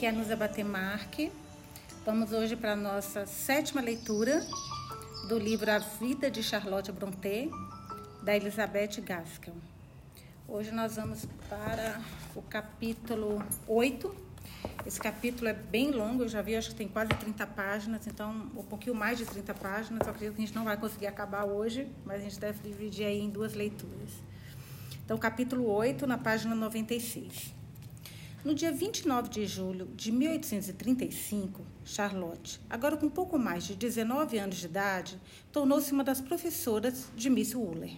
[0.00, 1.30] aqui é a Nusa Batemarque.
[2.06, 4.42] Vamos hoje para a nossa sétima leitura
[5.28, 7.50] do livro A Vida de Charlotte Brontë,
[8.22, 9.52] da Elizabeth Gaskell.
[10.48, 12.00] Hoje nós vamos para
[12.34, 14.14] o capítulo 8.
[14.86, 18.30] Esse capítulo é bem longo, eu já vi, acho que tem quase 30 páginas, então
[18.56, 20.06] um pouquinho mais de 30 páginas.
[20.06, 23.04] Eu acredito que a gente não vai conseguir acabar hoje, mas a gente deve dividir
[23.04, 24.12] aí em duas leituras.
[25.04, 27.59] Então, capítulo 8, na página 96.
[28.42, 34.56] No dia 29 de julho de 1835, Charlotte, agora com pouco mais de 19 anos
[34.56, 35.20] de idade,
[35.52, 37.92] tornou-se uma das professoras de Miss Wooler.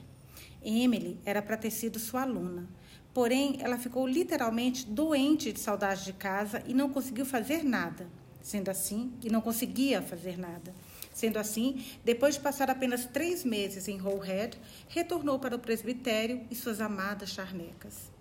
[0.60, 2.68] Emily era para ter sido sua aluna,
[3.15, 8.09] porém ela ficou literalmente doente de saudade de casa e não conseguiu fazer nada.
[8.43, 10.74] Sendo assim, e não conseguia fazer nada.
[11.15, 16.57] Sendo assim, depois de passar apenas três meses em Roehead, retornou para o presbitério e
[16.57, 18.12] suas amadas charnecas.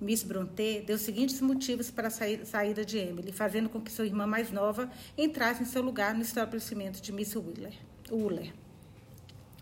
[0.00, 4.06] Miss Brontë deu os seguintes motivos para a saída de Emily, fazendo com que sua
[4.06, 7.74] irmã mais nova entrasse em seu lugar no estabelecimento de Miss Wheeler.
[8.10, 8.52] Wheeler.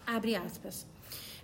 [0.06, 0.86] Abre aspas.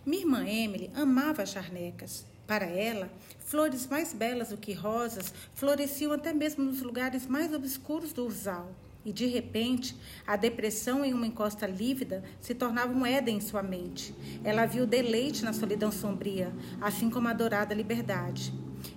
[0.05, 2.25] Minha irmã Emily amava as charnecas.
[2.47, 8.13] Para ela, flores mais belas do que rosas floresciam até mesmo nos lugares mais obscuros
[8.13, 8.75] do ursal.
[9.05, 9.95] E de repente,
[10.27, 14.15] a depressão em uma encosta lívida se tornava um Éden em sua mente.
[14.43, 18.53] Ela viu deleite na solidão sombria, assim como a adorada liberdade.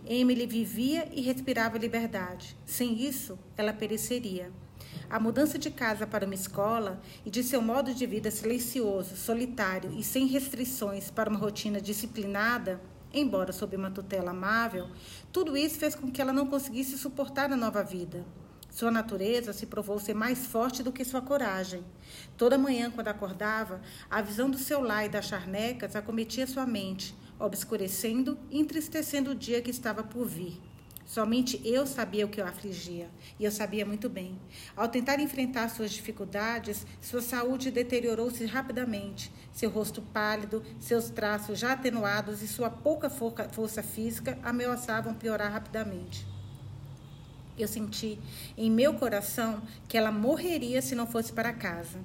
[0.07, 2.55] Emily vivia e respirava liberdade.
[2.65, 4.51] Sem isso, ela pereceria.
[5.09, 9.91] A mudança de casa para uma escola e de seu modo de vida silencioso, solitário
[9.97, 12.81] e sem restrições para uma rotina disciplinada,
[13.13, 14.89] embora sob uma tutela amável,
[15.31, 18.25] tudo isso fez com que ela não conseguisse suportar a nova vida.
[18.71, 21.83] Sua natureza se provou ser mais forte do que sua coragem.
[22.37, 27.13] Toda manhã, quando acordava, a visão do seu lar e das charnecas acometia sua mente,
[27.41, 30.59] obscurecendo e entristecendo o dia que estava por vir.
[31.11, 34.39] Somente eu sabia o que o afligia, e eu sabia muito bem.
[34.77, 39.29] Ao tentar enfrentar suas dificuldades, sua saúde deteriorou-se rapidamente.
[39.51, 46.25] Seu rosto pálido, seus traços já atenuados e sua pouca força física ameaçavam piorar rapidamente.
[47.59, 48.17] Eu senti
[48.57, 51.99] em meu coração que ela morreria se não fosse para casa.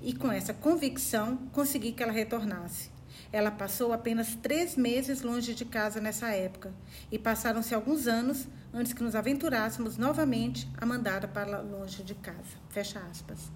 [0.00, 2.91] E com essa convicção, consegui que ela retornasse.
[3.32, 6.72] Ela passou apenas três meses longe de casa nessa época,
[7.10, 12.58] e passaram-se alguns anos antes que nos aventurássemos novamente a mandar para longe de casa.
[12.68, 13.50] Fecha aspas.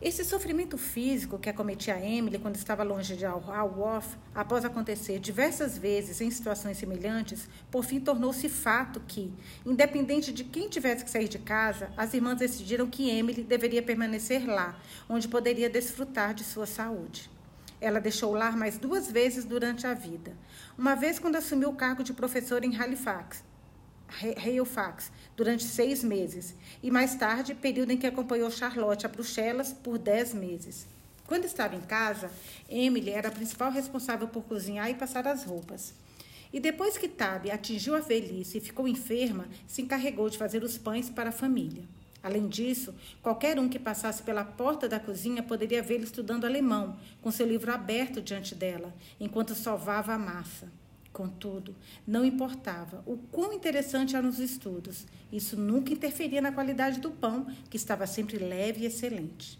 [0.00, 5.78] Esse sofrimento físico que acometia a Emily quando estava longe de Alworth, após acontecer diversas
[5.78, 9.32] vezes em situações semelhantes, por fim tornou-se fato que,
[9.64, 14.46] independente de quem tivesse que sair de casa, as irmãs decidiram que Emily deveria permanecer
[14.46, 14.78] lá,
[15.08, 17.30] onde poderia desfrutar de sua saúde.
[17.80, 20.36] Ela deixou o lar mais duas vezes durante a vida.
[20.76, 23.44] Uma vez quando assumiu o cargo de professora em Halifax,
[24.08, 29.98] Halifax, durante seis meses, e mais tarde, período em que acompanhou Charlotte a Bruxelas por
[29.98, 30.86] dez meses.
[31.26, 32.30] Quando estava em casa,
[32.68, 35.92] Emily era a principal responsável por cozinhar e passar as roupas.
[36.52, 40.78] E depois que Tabby atingiu a velhice e ficou enferma, se encarregou de fazer os
[40.78, 41.82] pães para a família.
[42.26, 42.92] Além disso,
[43.22, 47.72] qualquer um que passasse pela porta da cozinha poderia vê-lo estudando alemão, com seu livro
[47.72, 50.68] aberto diante dela, enquanto sovava a massa.
[51.12, 51.72] Contudo,
[52.04, 57.46] não importava o quão interessante eram os estudos, isso nunca interferia na qualidade do pão,
[57.70, 59.56] que estava sempre leve e excelente.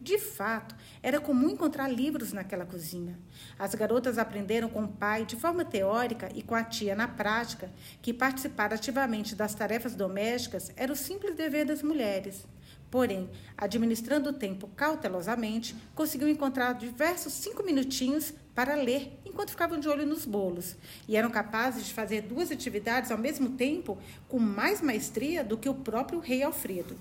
[0.00, 3.18] De fato, era comum encontrar livros naquela cozinha.
[3.58, 7.70] As garotas aprenderam com o pai, de forma teórica, e com a tia, na prática,
[8.00, 12.46] que participar ativamente das tarefas domésticas era o simples dever das mulheres.
[12.90, 19.88] Porém, administrando o tempo cautelosamente, conseguiu encontrar diversos cinco minutinhos para ler enquanto ficavam de
[19.88, 20.74] olho nos bolos,
[21.06, 23.98] e eram capazes de fazer duas atividades ao mesmo tempo
[24.28, 26.96] com mais maestria do que o próprio rei Alfredo.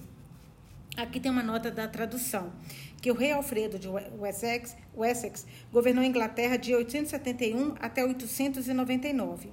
[0.97, 2.51] Aqui tem uma nota da tradução,
[3.01, 9.49] que o rei Alfredo de Wessex, Wessex governou a Inglaterra de 871 até 899.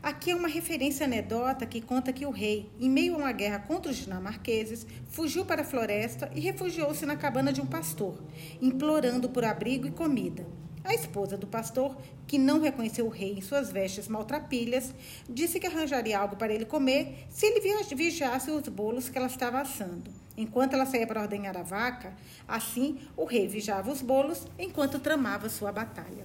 [0.00, 3.58] Aqui é uma referência anedota que conta que o rei, em meio a uma guerra
[3.58, 8.22] contra os dinamarqueses, fugiu para a floresta e refugiou-se na cabana de um pastor,
[8.62, 10.46] implorando por abrigo e comida.
[10.84, 11.96] A esposa do pastor,
[12.28, 14.94] que não reconheceu o rei em suas vestes maltrapilhas,
[15.28, 17.60] disse que arranjaria algo para ele comer se ele
[17.94, 20.27] vigiasse os bolos que ela estava assando.
[20.38, 22.14] Enquanto ela saía para ordenhar a vaca,
[22.46, 26.24] assim o rei vigiava os bolos enquanto tramava sua batalha.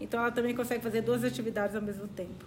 [0.00, 2.46] Então ela também consegue fazer duas atividades ao mesmo tempo.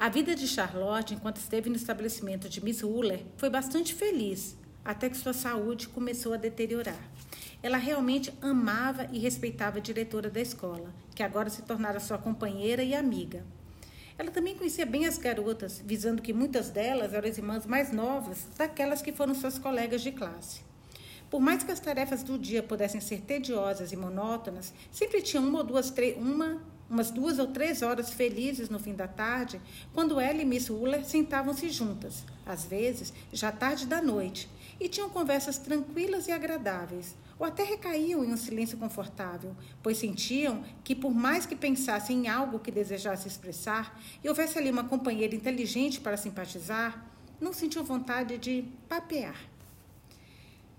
[0.00, 5.10] A vida de Charlotte, enquanto esteve no estabelecimento de Miss Wooler, foi bastante feliz, até
[5.10, 6.98] que sua saúde começou a deteriorar.
[7.62, 12.82] Ela realmente amava e respeitava a diretora da escola, que agora se tornara sua companheira
[12.82, 13.44] e amiga.
[14.16, 18.46] Ela também conhecia bem as garotas, visando que muitas delas eram as irmãs mais novas
[18.56, 20.60] daquelas que foram suas colegas de classe.
[21.28, 25.58] Por mais que as tarefas do dia pudessem ser tediosas e monótonas, sempre tinha uma
[25.58, 29.60] ou duas, uma, umas duas ou três horas felizes no fim da tarde,
[29.92, 35.10] quando ela e Miss Uller sentavam-se juntas, às vezes já tarde da noite, e tinham
[35.10, 41.14] conversas tranquilas e agradáveis, ou até recaíam em um silêncio confortável, pois sentiam que, por
[41.14, 46.16] mais que pensassem em algo que desejasse expressar e houvesse ali uma companheira inteligente para
[46.16, 47.10] simpatizar,
[47.40, 49.36] não sentiam vontade de papear.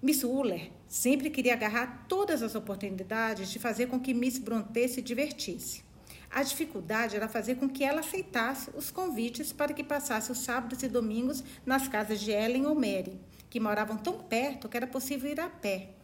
[0.02, 5.02] Miss Uller sempre queria agarrar todas as oportunidades de fazer com que Miss Brontë se
[5.02, 5.84] divertisse.
[6.30, 10.84] A dificuldade era fazer com que ela aceitasse os convites para que passasse os sábados
[10.84, 13.20] e domingos nas casas de Ellen ou Mary,
[13.50, 15.95] que moravam tão perto que era possível ir a pé.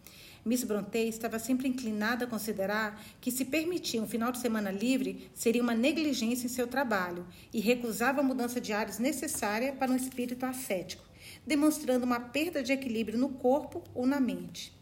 [0.43, 5.29] Miss Brontë estava sempre inclinada a considerar que se permitir um final de semana livre
[5.35, 9.95] seria uma negligência em seu trabalho e recusava a mudança de ares necessária para um
[9.95, 11.03] espírito ascético,
[11.45, 14.73] demonstrando uma perda de equilíbrio no corpo ou na mente.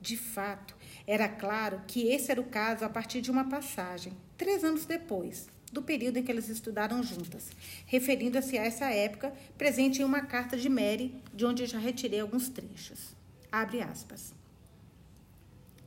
[0.00, 0.76] De fato,
[1.06, 5.48] era claro que esse era o caso a partir de uma passagem, três anos depois,
[5.72, 7.50] do período em que elas estudaram juntas,
[7.86, 12.48] referindo-se a essa época, presente em uma carta de Mary, de onde já retirei alguns
[12.48, 13.16] trechos.
[13.50, 14.37] Abre aspas.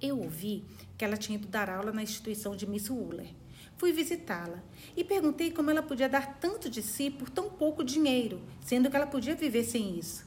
[0.02, 0.66] Eu ouvi
[0.98, 3.28] que ela tinha ido dar aula na instituição de Miss Wooler.
[3.78, 4.64] Fui visitá-la
[4.98, 8.96] e perguntei como ela podia dar tanto de si por tão pouco dinheiro, sendo que
[8.96, 10.26] ela podia viver sem isso.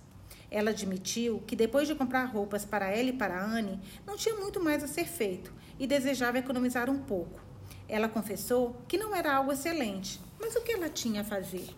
[0.48, 4.62] Ela admitiu que depois de comprar roupas para ela e para Anne, não tinha muito
[4.62, 7.40] mais a ser feito e desejava economizar um pouco.
[7.88, 11.68] Ela confessou que não era algo excelente, mas o que ela tinha a fazer?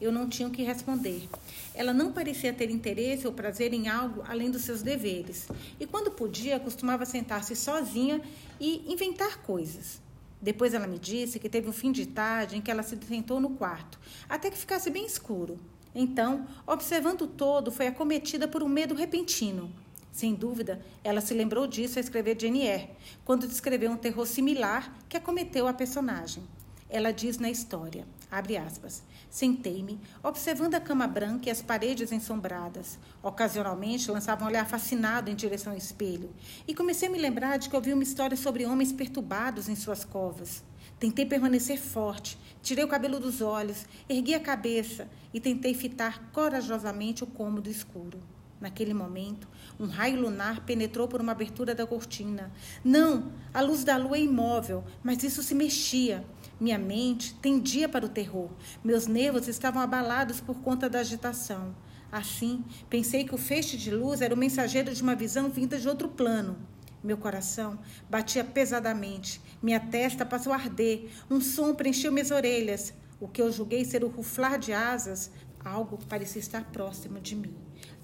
[0.00, 1.28] Eu não tinha o que responder.
[1.74, 5.48] Ela não parecia ter interesse ou prazer em algo além dos seus deveres.
[5.80, 8.20] E quando podia, costumava sentar-se sozinha
[8.60, 10.00] e inventar coisas.
[10.40, 13.40] Depois ela me disse que teve um fim de tarde em que ela se sentou
[13.40, 13.98] no quarto,
[14.28, 15.58] até que ficasse bem escuro.
[15.94, 19.72] Então, observando todo, foi acometida por um medo repentino.
[20.12, 22.88] Sem dúvida, ela se lembrou disso ao escrever Jane
[23.24, 26.42] quando descreveu um terror similar que acometeu a personagem.
[26.88, 28.06] Ela diz na história,
[28.38, 32.98] abre aspas, Sentei-me, observando a cama branca e as paredes ensombradas.
[33.22, 36.30] Ocasionalmente lançava um olhar fascinado em direção ao espelho.
[36.66, 40.04] E comecei a me lembrar de que ouvi uma história sobre homens perturbados em suas
[40.04, 40.64] covas.
[40.98, 47.22] Tentei permanecer forte, tirei o cabelo dos olhos, ergui a cabeça e tentei fitar corajosamente
[47.22, 48.18] o cômodo escuro.
[48.58, 49.46] Naquele momento,
[49.78, 52.50] um raio lunar penetrou por uma abertura da cortina.
[52.82, 56.24] Não, a luz da lua é imóvel, mas isso se mexia.
[56.58, 58.48] Minha mente tendia para o terror.
[58.82, 61.76] Meus nervos estavam abalados por conta da agitação.
[62.10, 65.86] Assim, pensei que o feixe de luz era o mensageiro de uma visão vinda de
[65.86, 66.56] outro plano.
[67.04, 69.38] Meu coração batia pesadamente.
[69.62, 71.10] Minha testa passou a arder.
[71.30, 72.94] Um som preencheu minhas orelhas.
[73.20, 75.30] O que eu julguei ser o ruflar de asas,
[75.62, 77.54] algo parecia estar próximo de mim.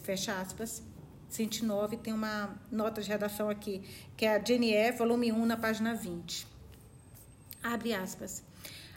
[0.03, 0.83] Fecha aspas.
[1.31, 3.83] 109 tem uma nota de redação aqui,
[4.15, 6.52] que é a Jenny volume 1, na página 20.
[7.63, 8.43] Abre aspas.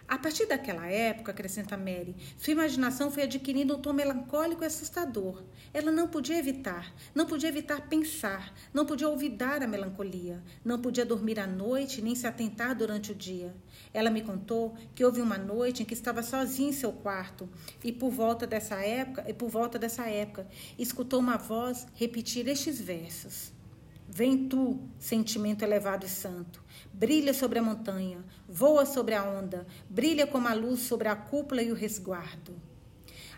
[0.08, 5.44] A partir daquela época, acrescenta Mary, sua imaginação foi adquirindo um tom melancólico e assustador.
[5.74, 11.04] Ela não podia evitar, não podia evitar pensar, não podia olvidar a melancolia, não podia
[11.04, 13.56] dormir à noite nem se atentar durante o dia.
[13.92, 17.50] Ela me contou que houve uma noite em que estava sozinha em seu quarto
[17.84, 20.48] e por volta dessa época, e por volta dessa época,
[20.78, 23.55] escutou uma voz repetir estes versos:
[24.08, 30.28] Vem tu, sentimento elevado e santo, brilha sobre a montanha, voa sobre a onda, brilha
[30.28, 32.54] como a luz sobre a cúpula e o resguardo.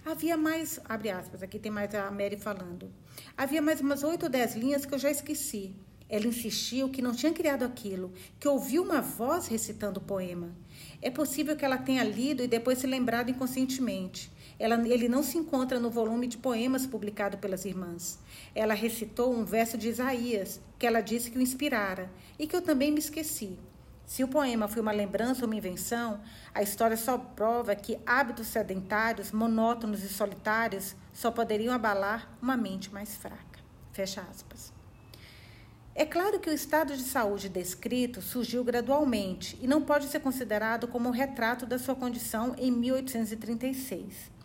[0.06, 2.92] Havia mais, abre aspas, aqui tem mais a Mary falando.
[3.36, 5.76] Havia mais umas oito ou dez linhas que eu já esqueci.
[6.10, 10.56] Ela insistiu que não tinha criado aquilo, que ouviu uma voz recitando o poema.
[11.02, 14.32] É possível que ela tenha lido e depois se lembrado inconscientemente.
[14.60, 18.20] Ela, ele não se encontra no volume de poemas publicado pelas irmãs.
[18.56, 22.10] Ela recitou um verso de Isaías, que ela disse que o inspirara,
[22.40, 23.58] e que eu também me esqueci.
[24.06, 26.22] Se o poema foi uma lembrança ou uma invenção,
[26.56, 32.92] a história só prova que hábitos sedentários, monótonos e solitários só poderiam abalar uma mente
[32.92, 33.60] mais fraca.
[33.92, 34.72] Fecha aspas.
[35.94, 40.88] É claro que o estado de saúde descrito surgiu gradualmente e não pode ser considerado
[40.88, 44.37] como um retrato da sua condição em 1836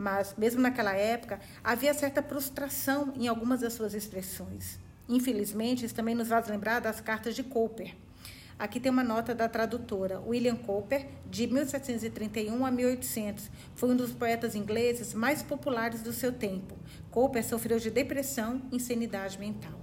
[0.00, 4.80] mas mesmo naquela época havia certa prostração em algumas das suas expressões.
[5.06, 7.94] Infelizmente, isso também nos faz lembrar das cartas de Cooper.
[8.58, 13.50] Aqui tem uma nota da tradutora William Cooper, de 1731 a 1800.
[13.74, 16.76] Foi um dos poetas ingleses mais populares do seu tempo.
[17.10, 19.78] Cooper sofreu de depressão e insanidade mental.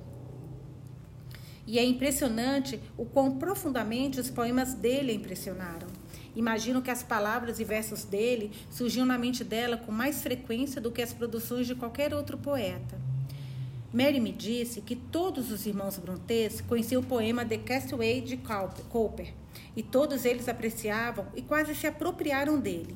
[1.65, 5.96] E é impressionante o quão profundamente os poemas dele impressionaram.
[6.37, 10.91] Imagino que as palavras e versos dele surgiam na mente dela com mais frequência do
[10.91, 13.01] que as produções de qualquer outro poeta.
[13.91, 19.33] Mary me disse que todos os irmãos Brontes conheciam o poema The Castaway de Cowper
[19.75, 22.95] e todos eles apreciavam e quase se apropriaram dele.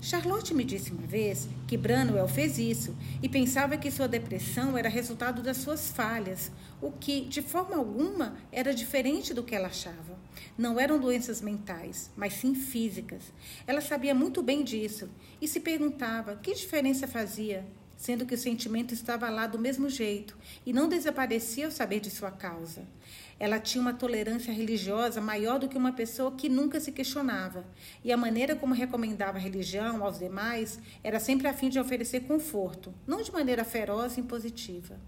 [0.00, 4.88] Charlotte me disse uma vez que Branwell fez isso e pensava que sua depressão era
[4.88, 10.15] resultado das suas falhas, o que, de forma alguma, era diferente do que ela achava.
[10.56, 13.32] Não eram doenças mentais, mas sim físicas.
[13.66, 15.08] Ela sabia muito bem disso
[15.40, 17.66] e se perguntava que diferença fazia,
[17.96, 22.10] sendo que o sentimento estava lá do mesmo jeito e não desaparecia ao saber de
[22.10, 22.86] sua causa.
[23.38, 27.64] Ela tinha uma tolerância religiosa maior do que uma pessoa que nunca se questionava,
[28.02, 32.20] e a maneira como recomendava a religião aos demais era sempre a fim de oferecer
[32.20, 34.98] conforto, não de maneira feroz e impositiva.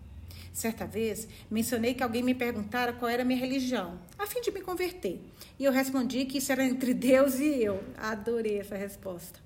[0.53, 4.51] Certa vez, mencionei que alguém me perguntara qual era a minha religião, a fim de
[4.51, 5.21] me converter,
[5.59, 7.83] e eu respondi que isso era entre Deus e eu.
[7.97, 9.41] Adorei essa resposta.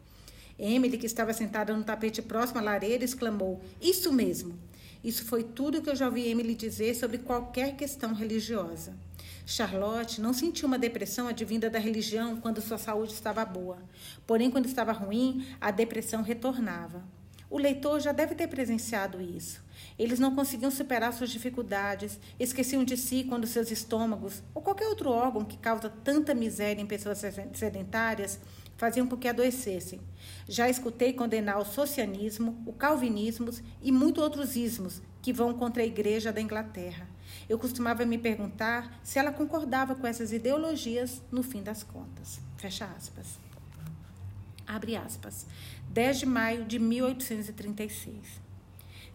[0.59, 4.59] Emily, que estava sentada no tapete próximo à lareira, exclamou: Isso mesmo!
[5.03, 8.95] Isso foi tudo que eu já ouvi Emily dizer sobre qualquer questão religiosa.
[9.45, 13.79] Charlotte não sentiu uma depressão advinda da religião quando sua saúde estava boa.
[14.25, 17.03] Porém, quando estava ruim, a depressão retornava.
[17.53, 19.63] O leitor já deve ter presenciado isso.
[19.99, 25.11] Eles não conseguiam superar suas dificuldades, esqueciam de si quando seus estômagos ou qualquer outro
[25.11, 28.41] órgão que causa tanta miséria em pessoas sedentárias
[28.79, 30.01] faziam com que adoecessem.
[30.49, 33.51] Já escutei condenar o socianismo, o calvinismo
[33.83, 37.07] e muitos outros ismos que vão contra a igreja da Inglaterra.
[37.51, 42.41] Eu costumava me perguntar se ela concordava com essas ideologias no fim das contas.
[42.57, 43.27] Fecha aspas.
[44.67, 45.47] Abre aspas.
[45.93, 48.17] 10 de maio de 1836.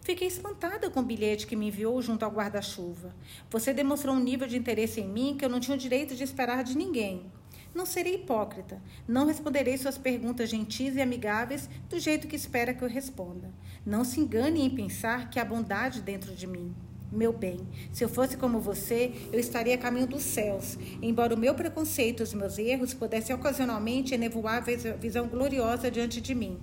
[0.00, 3.12] Fiquei espantada com o bilhete que me enviou junto ao guarda-chuva.
[3.50, 6.22] Você demonstrou um nível de interesse em mim que eu não tinha o direito de
[6.22, 7.32] esperar de ninguém.
[7.74, 8.80] Não serei hipócrita.
[9.08, 13.52] Não responderei suas perguntas gentis e amigáveis do jeito que espera que eu responda.
[13.84, 16.72] Não se engane em pensar que há bondade dentro de mim.
[17.10, 17.60] Meu bem,
[17.90, 22.20] se eu fosse como você, eu estaria a caminho dos céus, embora o meu preconceito
[22.20, 26.58] e os meus erros pudessem ocasionalmente enevoar a visão gloriosa diante de mim.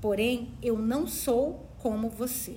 [0.00, 2.54] Porém, eu não sou como você.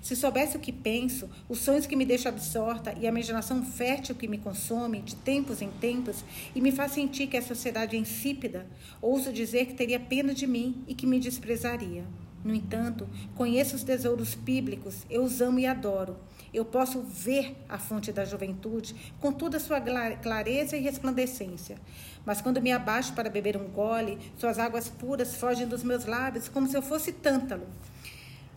[0.00, 4.14] Se soubesse o que penso, os sonhos que me deixam absorta e a imaginação fértil
[4.14, 6.24] que me consome de tempos em tempos
[6.54, 8.66] e me faz sentir que a sociedade é insípida,
[9.02, 12.04] ouso dizer que teria pena de mim e que me desprezaria.
[12.44, 16.16] No entanto, conheço os tesouros bíblicos, eu os amo e adoro.
[16.54, 19.80] Eu posso ver a fonte da juventude com toda a sua
[20.22, 21.76] clareza e resplandecência.
[22.24, 26.48] Mas quando me abaixo para beber um gole, suas águas puras fogem dos meus lábios
[26.48, 27.66] como se eu fosse tântalo.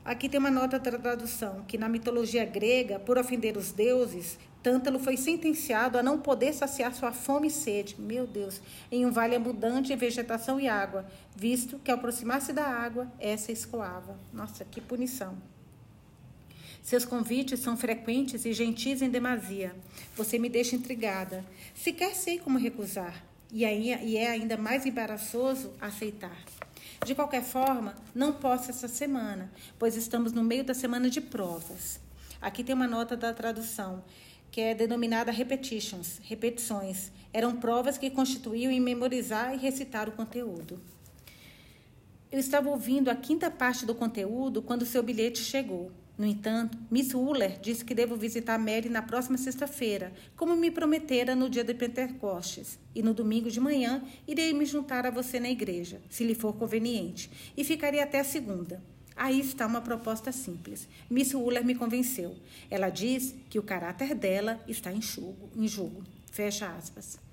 [0.05, 4.37] Aqui tem uma nota da tradução, que na mitologia grega, por ofender os deuses,
[4.67, 8.61] Tântalo foi sentenciado a não poder saciar sua fome e sede, meu Deus,
[8.91, 13.49] em um vale abundante em vegetação e água, visto que ao aproximar-se da água, essa
[13.51, 14.17] escoava.
[14.33, 15.37] Nossa, que punição.
[16.87, 19.75] Seus convites são frequentes e gentis em demasia.
[20.15, 21.43] Você me deixa intrigada.
[21.75, 23.25] Sequer sei como recusar.
[23.51, 26.45] E, aí, e é ainda mais embaraçoso aceitar.
[27.05, 31.99] De qualquer forma, não posso essa semana, pois estamos no meio da semana de provas.
[32.39, 34.01] Aqui tem uma nota da tradução,
[34.49, 37.11] que é denominada repetitions, repetições.
[37.33, 40.79] Eram provas que constituíam em memorizar e recitar o conteúdo.
[42.31, 45.91] Eu estava ouvindo a quinta parte do conteúdo quando seu bilhete chegou.
[46.17, 51.35] No entanto, Miss Uller disse que devo visitar Mary na próxima sexta-feira, como me prometera
[51.35, 52.79] no dia de Pentecostes.
[52.95, 56.53] E no domingo de manhã irei me juntar a você na igreja, se lhe for
[56.53, 58.81] conveniente, e ficarei até a segunda.
[59.15, 60.87] Aí está uma proposta simples.
[61.09, 62.35] Miss Uller me convenceu.
[62.69, 65.49] Ela diz que o caráter dela está em jogo.
[65.55, 66.03] Em jogo.
[66.31, 67.26] Fecha aspas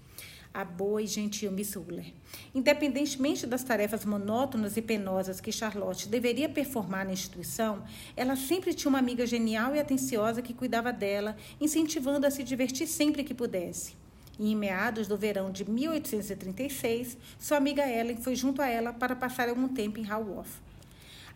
[0.55, 2.15] a boa e gentil Miss Uller.
[2.55, 7.83] Independentemente das tarefas monótonas e penosas que Charlotte deveria performar na instituição,
[8.17, 12.87] ela sempre tinha uma amiga genial e atenciosa que cuidava dela, incentivando a se divertir
[12.87, 13.97] sempre que pudesse.
[14.39, 19.17] E em meados do verão de 1836, sua amiga Ellen foi junto a ela para
[19.17, 20.63] passar algum tempo em Haworth.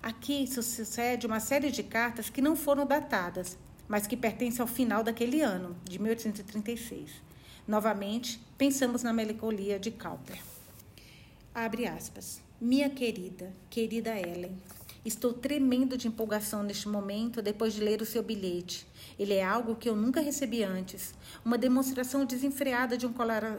[0.00, 3.58] Aqui sucede uma série de cartas que não foram datadas,
[3.88, 7.27] mas que pertencem ao final daquele ano, de 1836.
[7.68, 10.42] Novamente, pensamos na melancolia de Cowper.
[11.54, 12.40] Abre aspas.
[12.58, 14.56] Minha querida, querida Ellen,
[15.04, 18.87] estou tremendo de empolgação neste momento depois de ler o seu bilhete.
[19.18, 21.12] Ele é algo que eu nunca recebi antes,
[21.44, 23.12] uma demonstração desenfreada de um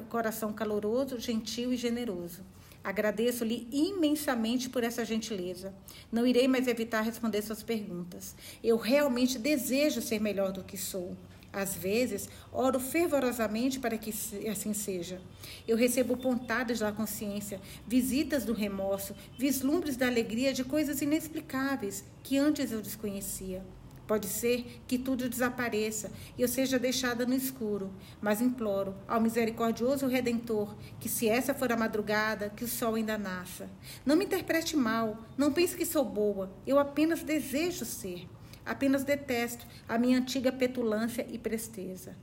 [0.10, 2.42] coração caloroso, gentil e generoso.
[2.84, 5.72] Agradeço-lhe imensamente por essa gentileza.
[6.12, 8.36] Não irei mais evitar responder suas perguntas.
[8.64, 11.16] Eu realmente desejo ser melhor do que sou.
[11.60, 14.14] Às vezes, oro fervorosamente para que
[14.50, 15.22] assim seja.
[15.68, 22.38] Eu recebo pontadas da consciência, visitas do remorso, vislumbres da alegria de coisas inexplicáveis que
[22.38, 23.62] antes eu desconhecia.
[24.08, 30.08] Pode ser que tudo desapareça e eu seja deixada no escuro, mas imploro ao misericordioso
[30.08, 33.70] Redentor que, se essa for a madrugada, que o sol ainda nasça.
[34.04, 38.28] Não me interprete mal, não pense que sou boa, eu apenas desejo ser.
[38.70, 42.16] Apenas detesto a minha antiga petulância e presteza.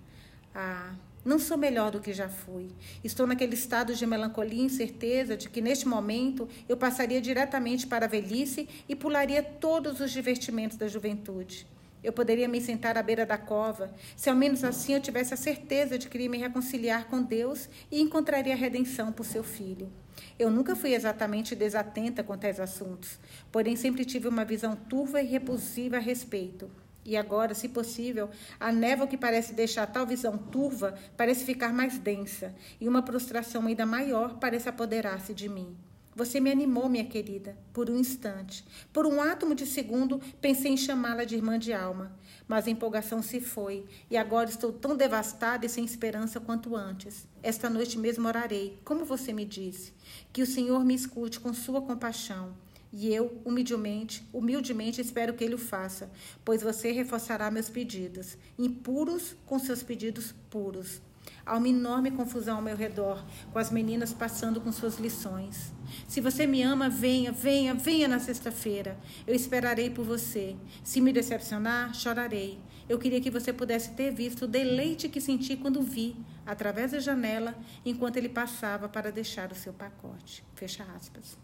[0.55, 2.69] Ah, não sou melhor do que já fui.
[3.03, 8.07] Estou naquele estado de melancolia e incerteza de que, neste momento, eu passaria diretamente para
[8.07, 11.67] a velhice e pularia todos os divertimentos da juventude.
[12.00, 15.37] Eu poderia me sentar à beira da cova, se ao menos assim eu tivesse a
[15.37, 19.91] certeza de que iria me reconciliar com Deus e encontraria redenção por seu filho.
[20.38, 23.18] Eu nunca fui exatamente desatenta quanto a esses assuntos,
[23.50, 26.70] porém sempre tive uma visão turva e repulsiva a respeito.
[27.04, 31.99] E agora, se possível, a névoa que parece deixar tal visão turva parece ficar mais
[31.99, 35.76] densa, e uma prostração ainda maior parece apoderar-se de mim.
[36.16, 38.64] Você me animou, minha querida, por um instante.
[38.90, 42.11] Por um átomo de segundo, pensei em chamá-la de irmã de alma.
[42.49, 47.26] Mas a empolgação se foi, e agora estou tão devastada e sem esperança quanto antes.
[47.43, 49.93] Esta noite mesmo orarei, como você me disse.
[50.33, 52.55] Que o Senhor me escute com sua compaixão.
[52.93, 56.11] E eu, humildemente, humildemente espero que ele o faça,
[56.45, 61.03] pois você reforçará meus pedidos, impuros com seus pedidos puros.
[61.45, 65.73] Há uma enorme confusão ao meu redor, com as meninas passando com suas lições.
[66.09, 68.97] Se você me ama, venha, venha, venha na sexta-feira.
[69.26, 70.56] Eu esperarei por você.
[70.83, 72.59] Se me decepcionar, chorarei.
[72.88, 77.00] Eu queria que você pudesse ter visto o deleite que senti quando vi, através da
[77.00, 77.54] janela,
[77.85, 80.45] enquanto ele passava para deixar o seu pacote.
[80.54, 81.37] Fecha aspas.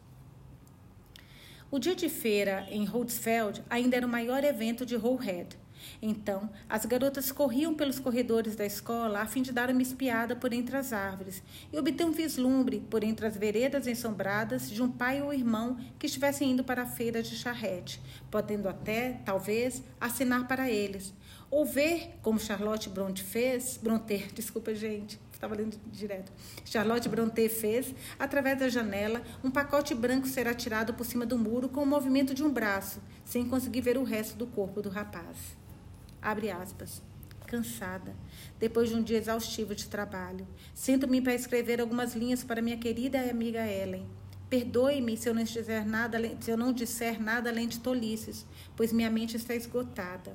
[1.70, 5.61] O dia de feira em Rhodesfeld ainda era o maior evento de Roehead.
[6.00, 10.52] Então, as garotas corriam pelos corredores da escola a fim de dar uma espiada por
[10.52, 15.22] entre as árvores e obter um vislumbre por entre as veredas ensombradas de um pai
[15.22, 20.70] ou irmão que estivessem indo para a feira de charrete, podendo até, talvez, assinar para
[20.70, 21.14] eles.
[21.50, 23.78] Ou ver, como Charlotte Bronte fez,
[24.34, 26.32] desculpa, gente, estava lendo direto.
[26.64, 31.68] Charlotte Bronte fez, através da janela, um pacote branco ser atirado por cima do muro
[31.68, 35.61] com o movimento de um braço, sem conseguir ver o resto do corpo do rapaz.
[36.22, 37.02] Abre aspas.
[37.48, 38.14] Cansada,
[38.58, 43.20] depois de um dia exaustivo de trabalho, sento-me para escrever algumas linhas para minha querida
[43.28, 44.06] amiga Ellen.
[44.48, 48.92] Perdoe-me se eu não disser nada, se eu não disser nada além de tolices, pois
[48.92, 50.34] minha mente está esgotada.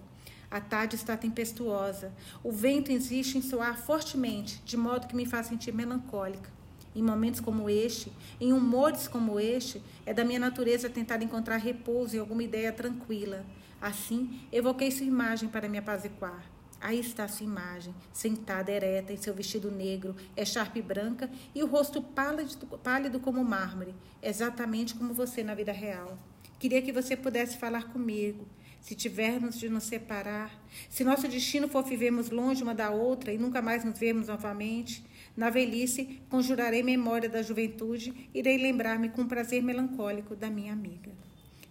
[0.51, 2.11] A tarde está tempestuosa.
[2.43, 6.51] O vento insiste em soar fortemente, de modo que me faz sentir melancólica.
[6.95, 12.15] Em momentos como este, em humores como este, é da minha natureza tentar encontrar repouso
[12.15, 13.45] em alguma ideia tranquila.
[13.81, 16.43] Assim, evoquei sua imagem para me apaziguar.
[16.79, 22.01] Aí está sua imagem, sentada ereta em seu vestido negro, echarpe branca e o rosto
[22.01, 26.17] pálido, pálido como mármore, exatamente como você na vida real.
[26.59, 28.47] Queria que você pudesse falar comigo.
[28.79, 30.51] Se tivermos de nos separar,
[30.89, 35.03] se nosso destino for vivermos longe uma da outra e nunca mais nos vermos novamente,
[35.35, 41.11] na velhice conjurarei memória da juventude e irei lembrar-me com prazer melancólico da minha amiga.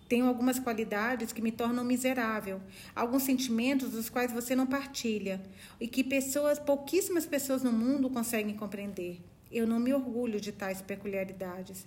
[0.09, 2.61] Tenho algumas qualidades que me tornam miserável,
[2.95, 5.43] alguns sentimentos dos quais você não partilha
[5.81, 9.21] e que pessoas, pouquíssimas pessoas no mundo conseguem compreender.
[9.51, 11.87] Eu não me orgulho de tais peculiaridades.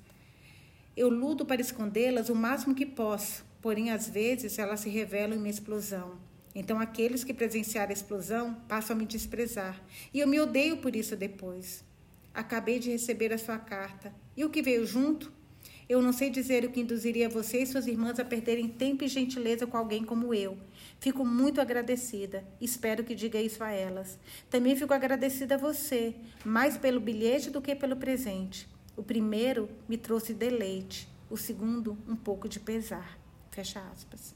[0.98, 5.40] Eu luto para escondê-las o máximo que posso, porém às vezes elas se revelam em
[5.40, 6.18] minha explosão.
[6.54, 9.82] Então aqueles que presenciaram a explosão passam a me desprezar,
[10.14, 11.86] e eu me odeio por isso depois.
[12.34, 14.14] Acabei de receber a sua carta.
[14.36, 15.32] E o que veio junto?
[15.90, 19.08] Eu não sei dizer o que induziria você e suas irmãs a perderem tempo e
[19.08, 20.56] gentileza com alguém como eu.
[21.00, 22.46] Fico muito agradecida.
[22.62, 24.20] Espero que diga isso a elas.
[24.52, 26.14] Também fico agradecida a você,
[26.46, 28.70] mais pelo bilhete do que pelo presente.
[28.96, 33.18] O primeiro me trouxe deleite, o segundo, um pouco de pesar.
[33.50, 34.36] Fecha aspas.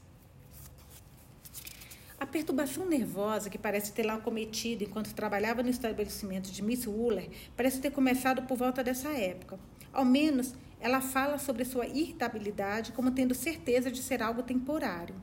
[2.18, 7.30] A perturbação nervosa que parece ter lá cometido enquanto trabalhava no estabelecimento de Miss Wooler
[7.56, 9.56] parece ter começado por volta dessa época.
[9.92, 10.52] Ao menos
[10.84, 15.14] ela fala sobre sua irritabilidade como tendo certeza de ser algo temporário.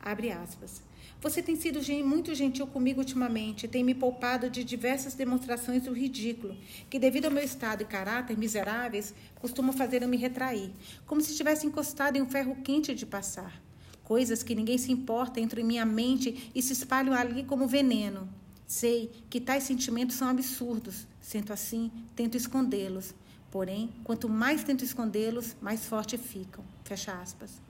[0.00, 0.80] Abre aspas.
[1.20, 6.56] Você tem sido muito gentil comigo ultimamente tem me poupado de diversas demonstrações do ridículo,
[6.88, 10.70] que, devido ao meu estado e caráter miseráveis, costumam fazer eu me retrair,
[11.04, 13.60] como se estivesse encostado em um ferro quente de passar.
[14.04, 18.28] Coisas que ninguém se importa entram em minha mente e se espalham ali como veneno.
[18.68, 23.14] Sei que tais sentimentos são absurdos, sendo assim, tento escondê-los,
[23.52, 26.64] Porém, quanto mais tento escondê-los, mais forte ficam.
[26.84, 27.60] Fecha aspas.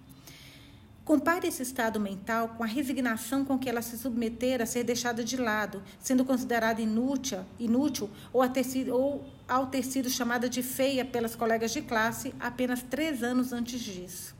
[1.05, 5.25] Compare esse estado mental com a resignação com que ela se submetera a ser deixada
[5.25, 10.63] de lado, sendo considerada inútil, inútil ou, ter sido, ou ao ter sido chamada de
[10.63, 14.37] feia pelas colegas de classe apenas três anos antes disso.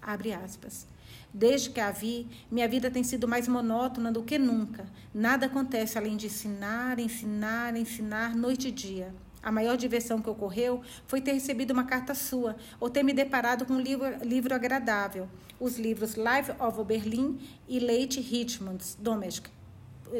[0.00, 0.86] Abre aspas.
[1.32, 4.86] Desde que a vi, minha vida tem sido mais monótona do que nunca.
[5.12, 9.14] Nada acontece além de ensinar, ensinar, ensinar, noite e dia.
[9.42, 13.64] A maior diversão que ocorreu foi ter recebido uma carta sua ou ter me deparado
[13.64, 15.28] com um livro, livro agradável.
[15.58, 19.50] Os livros Life of Berlin e Leite Richmond's Domestic,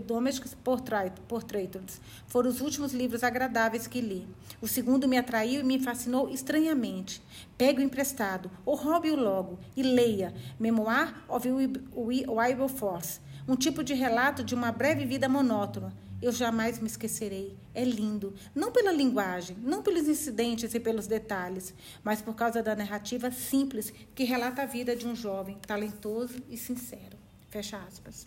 [0.06, 4.26] Domestic Portraits foram os últimos livros agradáveis que li.
[4.60, 7.20] O segundo me atraiu e me fascinou estranhamente.
[7.58, 11.48] Pegue o emprestado, ou roube-o logo, e leia Memoir of
[11.96, 17.56] Wilberforce, um tipo de relato de uma breve vida monótona eu jamais me esquecerei.
[17.74, 22.76] É lindo, não pela linguagem, não pelos incidentes e pelos detalhes, mas por causa da
[22.76, 27.16] narrativa simples que relata a vida de um jovem talentoso e sincero.
[27.48, 28.26] Fecha aspas.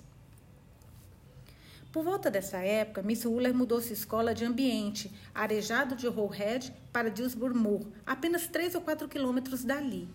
[1.91, 7.12] Por volta dessa época, Miss Wooler mudou sua escola de ambiente, arejado de Roehead para
[7.12, 10.08] Dillsborough Moor, apenas 3 ou 4 quilômetros dali.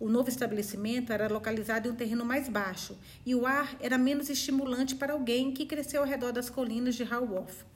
[0.00, 4.30] O novo estabelecimento era localizado em um terreno mais baixo e o ar era menos
[4.30, 7.66] estimulante para alguém que cresceu ao redor das colinas de Haworth.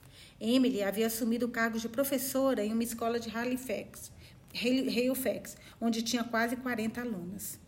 [0.41, 4.11] Emily havia assumido o cargo de professora em uma escola de Halifax,
[4.55, 7.59] Halifax onde tinha quase 40 alunas.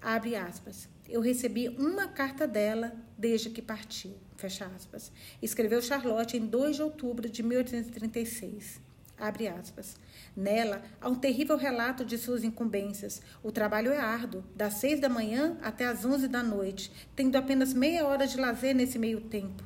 [0.00, 0.88] Abre aspas.
[1.08, 4.14] Eu recebi uma carta dela desde que partiu.
[4.36, 5.10] Fecha aspas.
[5.42, 8.80] Escreveu Charlotte em 2 de outubro de 1836.
[9.20, 9.96] Abre aspas.
[10.34, 13.20] Nela há um terrível relato de suas incumbências.
[13.42, 17.74] O trabalho é árduo, das seis da manhã até as onze da noite, tendo apenas
[17.74, 19.62] meia hora de lazer nesse meio tempo.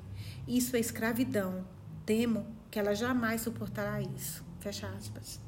[0.48, 1.64] Isso é escravidão.
[2.04, 4.44] Temo que ela jamais suportará isso.
[4.58, 5.40] Fecha aspas.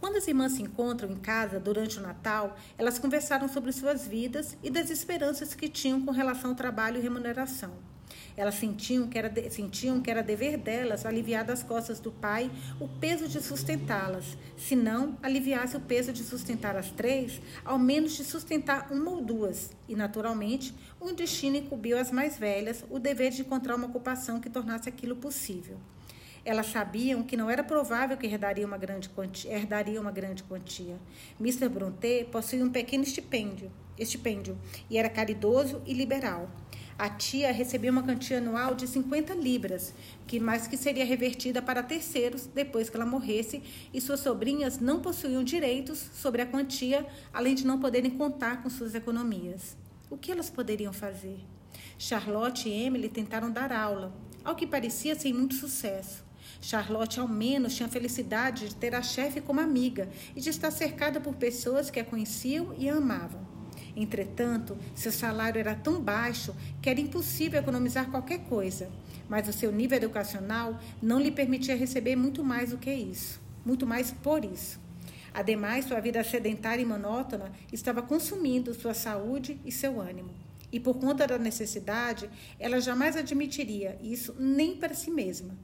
[0.00, 4.56] Quando as irmãs se encontram em casa durante o Natal, elas conversaram sobre suas vidas
[4.62, 7.91] e das esperanças que tinham com relação ao trabalho e remuneração.
[8.36, 12.88] Elas sentiam que, era sentiam que era dever delas aliviar das costas do pai o
[12.88, 14.36] peso de sustentá-las.
[14.56, 19.20] Se não aliviasse o peso de sustentar as três, ao menos de sustentar uma ou
[19.20, 19.70] duas.
[19.88, 24.48] E, naturalmente, um destino incumbiu às mais velhas o dever de encontrar uma ocupação que
[24.50, 25.78] tornasse aquilo possível.
[26.44, 29.52] Elas sabiam que não era provável que herdaria uma grande quantia.
[29.52, 30.98] Herdaria uma grande quantia.
[31.40, 31.68] Mr.
[31.68, 34.58] Brontë possuía um pequeno estipêndio, estipêndio
[34.90, 36.50] e era caridoso e liberal.
[37.02, 39.92] A tia recebia uma quantia anual de 50 libras,
[40.24, 43.60] que mais que seria revertida para terceiros depois que ela morresse,
[43.92, 48.70] e suas sobrinhas não possuíam direitos sobre a quantia, além de não poderem contar com
[48.70, 49.76] suas economias.
[50.08, 51.40] O que elas poderiam fazer?
[51.98, 56.22] Charlotte e Emily tentaram dar aula, ao que parecia sem muito sucesso.
[56.60, 60.70] Charlotte, ao menos, tinha a felicidade de ter a chefe como amiga e de estar
[60.70, 63.51] cercada por pessoas que a conheciam e a amavam.
[63.94, 68.90] Entretanto, seu salário era tão baixo que era impossível economizar qualquer coisa,
[69.28, 73.86] mas o seu nível educacional não lhe permitia receber muito mais do que isso, muito
[73.86, 74.80] mais por isso.
[75.34, 80.30] Ademais, sua vida sedentária e monótona estava consumindo sua saúde e seu ânimo.
[80.70, 85.54] E por conta da necessidade, ela jamais admitiria isso nem para si mesma.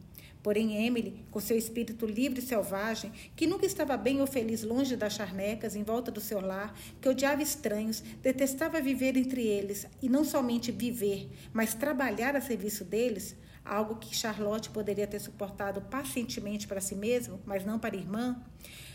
[0.43, 4.97] Porém, Emily, com seu espírito livre e selvagem, que nunca estava bem ou feliz longe
[4.97, 10.09] das charnecas, em volta do seu lar, que odiava estranhos, detestava viver entre eles, e
[10.09, 16.67] não somente viver, mas trabalhar a serviço deles, algo que Charlotte poderia ter suportado pacientemente
[16.67, 18.41] para si mesmo, mas não para a irmã,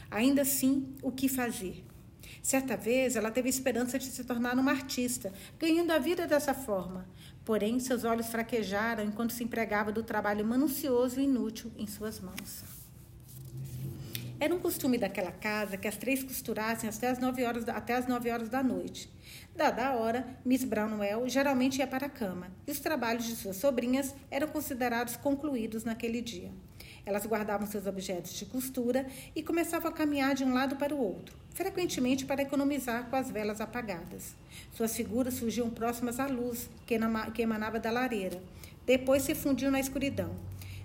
[0.09, 1.83] ainda assim, o que fazer?
[2.41, 7.07] Certa vez, ela teve esperança de se tornar uma artista, ganhando a vida dessa forma.
[7.45, 12.63] Porém, seus olhos fraquejaram enquanto se empregava do trabalho minucioso e inútil em suas mãos.
[14.39, 18.09] Era um costume daquela casa que as três costurassem até as nove horas, até as
[18.09, 19.09] horas da noite.
[19.55, 23.55] Dada a hora, Miss Brownwell geralmente ia para a cama, e os trabalhos de suas
[23.57, 26.51] sobrinhas eram considerados concluídos naquele dia.
[27.05, 30.99] Elas guardavam seus objetos de costura e começavam a caminhar de um lado para o
[30.99, 34.35] outro, frequentemente para economizar com as velas apagadas.
[34.71, 38.41] Suas figuras surgiam próximas à luz que emanava da lareira.
[38.85, 40.33] Depois se fundiam na escuridão.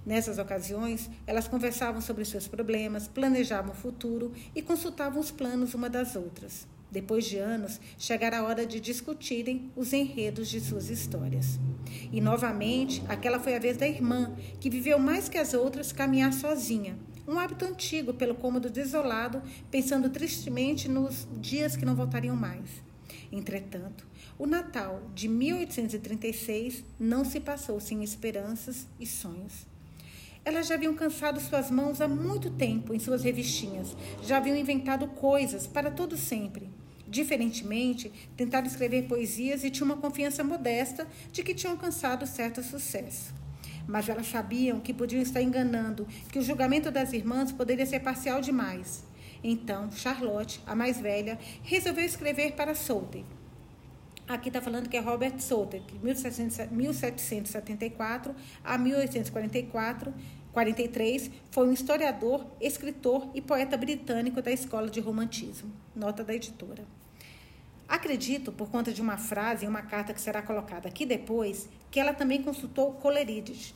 [0.05, 5.91] Nessas ocasiões, elas conversavam sobre seus problemas, planejavam o futuro e consultavam os planos uma
[5.91, 6.67] das outras.
[6.91, 11.59] Depois de anos, chegara a hora de discutirem os enredos de suas histórias.
[12.13, 16.33] E novamente, aquela foi a vez da irmã, que viveu mais que as outras caminhar
[16.33, 22.89] sozinha, um hábito antigo pelo cômodo desolado, pensando tristemente nos dias que não voltariam mais.
[23.31, 24.07] Entretanto,
[24.39, 29.67] o Natal de 1836 não se passou sem esperanças e sonhos.
[30.45, 35.07] Elas já haviam cansado suas mãos há muito tempo em suas revistinhas, já haviam inventado
[35.09, 36.71] coisas para todo sempre.
[37.09, 43.33] Diferentemente, tentaram escrever poesias e tinham uma confiança modesta de que tinham alcançado certo sucesso.
[43.87, 48.43] Mas elas sabiam que podiam estar enganando, que o julgamento das irmãs poderia ser parcial
[48.43, 49.05] demais.
[49.43, 53.25] Então, Charlotte, a mais velha, resolveu escrever para Solter.
[54.27, 60.13] Aqui está falando que é Robert Solter, de 1774 a 1844,
[60.53, 65.73] 43, foi um historiador, escritor e poeta britânico da escola de romantismo.
[65.97, 66.98] Nota da editora.
[67.89, 71.99] Acredito, por conta de uma frase em uma carta que será colocada aqui depois, que
[71.99, 73.75] ela também consultou Coleridge,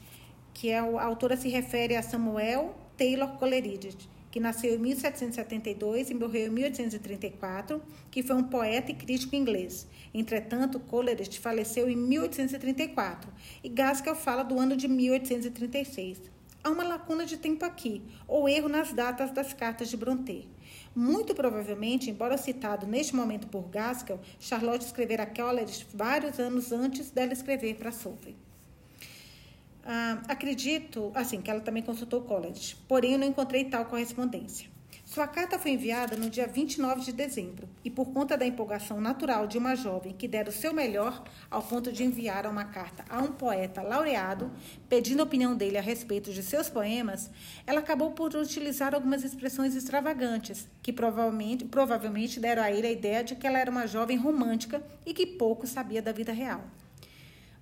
[0.52, 3.96] que é a autora se refere a Samuel Taylor Coleridge,
[4.30, 9.86] que nasceu em 1772 e morreu em 1834, que foi um poeta e crítico inglês.
[10.12, 13.30] Entretanto, Coleridge faleceu em 1834
[13.64, 16.20] e Gaskell fala do ano de 1836.
[16.62, 20.46] Há uma lacuna de tempo aqui, ou erro nas datas das cartas de Brontë.
[20.94, 27.32] Muito provavelmente, embora citado neste momento por Gaskell, Charlotte escrevera Coleridge vários anos antes dela
[27.32, 28.36] escrever para Sophie.
[29.84, 34.71] Ah, acredito, assim, que ela também consultou Coleridge, porém eu não encontrei tal correspondência.
[35.12, 39.46] Sua carta foi enviada no dia 29 de dezembro e, por conta da empolgação natural
[39.46, 43.18] de uma jovem que dera o seu melhor ao ponto de enviar uma carta a
[43.18, 44.50] um poeta laureado,
[44.88, 47.30] pedindo a opinião dele a respeito de seus poemas,
[47.66, 53.22] ela acabou por utilizar algumas expressões extravagantes que provavelmente, provavelmente deram a ele a ideia
[53.22, 56.64] de que ela era uma jovem romântica e que pouco sabia da vida real.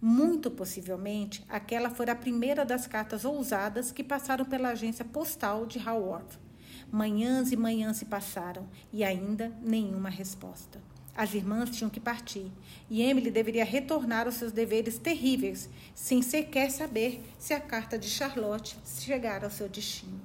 [0.00, 5.80] Muito possivelmente, aquela foi a primeira das cartas ousadas que passaram pela agência postal de
[5.80, 6.49] Haworth
[6.92, 10.80] Manhãs e manhãs se passaram e ainda nenhuma resposta.
[11.14, 12.50] As irmãs tinham que partir
[12.88, 18.08] e Emily deveria retornar aos seus deveres terríveis, sem sequer saber se a carta de
[18.08, 20.20] Charlotte chegara ao seu destino.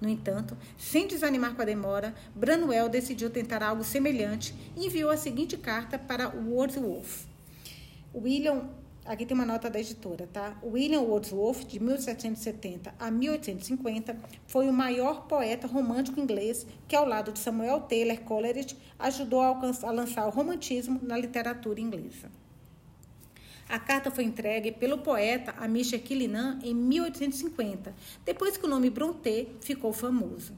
[0.00, 5.16] No entanto, sem desanimar com a demora, Branwell decidiu tentar algo semelhante e enviou a
[5.16, 7.26] seguinte carta para Wordsworth.
[8.14, 8.68] William
[9.06, 10.56] Aqui tem uma nota da editora, tá?
[10.64, 17.30] William Wordsworth, de 1770 a 1850, foi o maior poeta romântico inglês que, ao lado
[17.30, 22.30] de Samuel Taylor Coleridge, ajudou a, a lançar o romantismo na literatura inglesa.
[23.68, 28.88] A carta foi entregue pelo poeta a Misha Kilinan em 1850, depois que o nome
[28.88, 30.54] Brontë ficou famoso.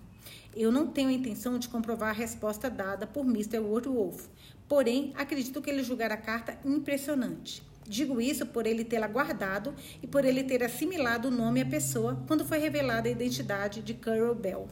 [0.55, 3.59] Eu não tenho a intenção de comprovar a resposta dada por Mr.
[3.59, 4.31] Wordsworth,
[4.69, 7.67] porém acredito que ele julgar a carta impressionante.
[7.89, 12.23] Digo isso por ele tê-la guardado e por ele ter assimilado o nome à pessoa
[12.27, 14.69] quando foi revelada a identidade de Carol Bell.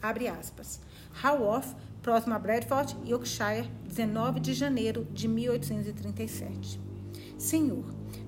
[0.00, 0.80] Abre aspas.
[1.22, 6.80] Haworth, próximo a Bradford, Yorkshire, 19 de janeiro de 1837.
[7.36, 7.84] Senhor,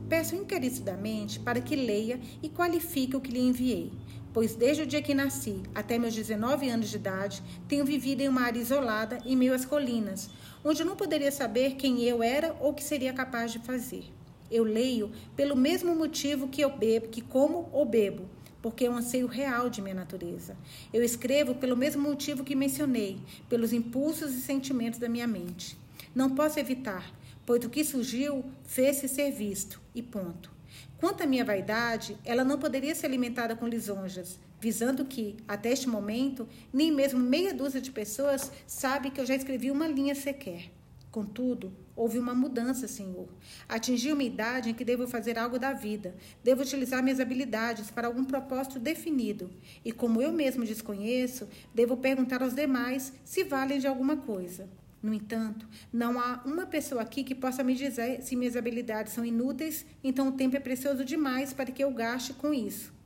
[0.09, 3.93] peço encarecidamente para que leia e qualifique o que lhe enviei,
[4.33, 8.29] pois desde o dia que nasci até meus 19 anos de idade tenho vivido em
[8.29, 10.29] uma área isolada em meio às colinas,
[10.65, 14.18] onde não poderia saber quem eu era ou o que seria capaz de fazer.
[14.51, 18.29] Eu leio pelo mesmo motivo que eu bebo, que como ou bebo,
[18.63, 20.57] porque é um anseio real de minha natureza.
[20.93, 25.79] Eu escrevo pelo mesmo motivo que mencionei, pelos impulsos e sentimentos da minha mente.
[26.15, 27.13] Não posso evitar,
[27.47, 30.51] pois o que surgiu fez-se ser visto, e ponto.
[30.99, 35.89] Quanto à minha vaidade, ela não poderia ser alimentada com lisonjas, visando que, até este
[35.89, 40.71] momento, nem mesmo meia dúzia de pessoas sabe que eu já escrevi uma linha sequer.
[41.11, 43.29] Contudo, houve uma mudança, Senhor.
[43.69, 48.07] Atingi uma idade em que devo fazer algo da vida, devo utilizar minhas habilidades para
[48.07, 49.51] algum propósito definido,
[49.85, 54.71] e como eu mesmo desconheço, devo perguntar aos demais se valem de alguma coisa.
[55.03, 59.25] No entanto, não há uma pessoa aqui que possa me dizer se minhas habilidades são
[59.25, 62.98] inúteis, então o tempo é precioso demais para que eu gaste com isso.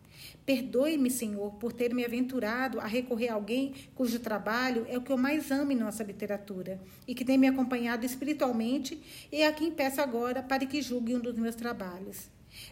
[0.45, 5.13] Perdoe-me, Senhor, por ter me aventurado a recorrer a alguém cujo trabalho é o que
[5.13, 9.01] eu mais amo em nossa literatura e que tem me acompanhado espiritualmente
[9.31, 12.29] e a quem peço agora para que julgue um dos meus trabalhos.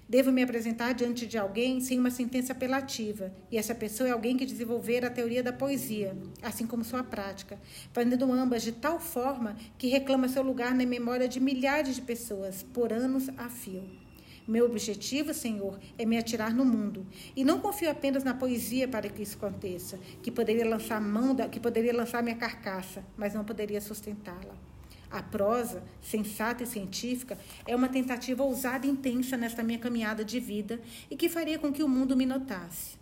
[0.09, 4.37] Devo me apresentar diante de alguém sem uma sentença apelativa, e essa pessoa é alguém
[4.37, 7.59] que desenvolver a teoria da poesia, assim como sua prática,
[7.92, 12.62] fazendo ambas de tal forma que reclama seu lugar na memória de milhares de pessoas
[12.62, 13.83] por anos a fio.
[14.50, 17.06] Meu objetivo, Senhor, é me atirar no mundo.
[17.36, 21.48] E não confio apenas na poesia para que isso aconteça, que poderia lançar mão da,
[21.48, 24.56] que poderia lançar minha carcaça, mas não poderia sustentá-la.
[25.08, 30.40] A prosa, sensata e científica, é uma tentativa ousada e intensa nesta minha caminhada de
[30.40, 32.99] vida e que faria com que o mundo me notasse.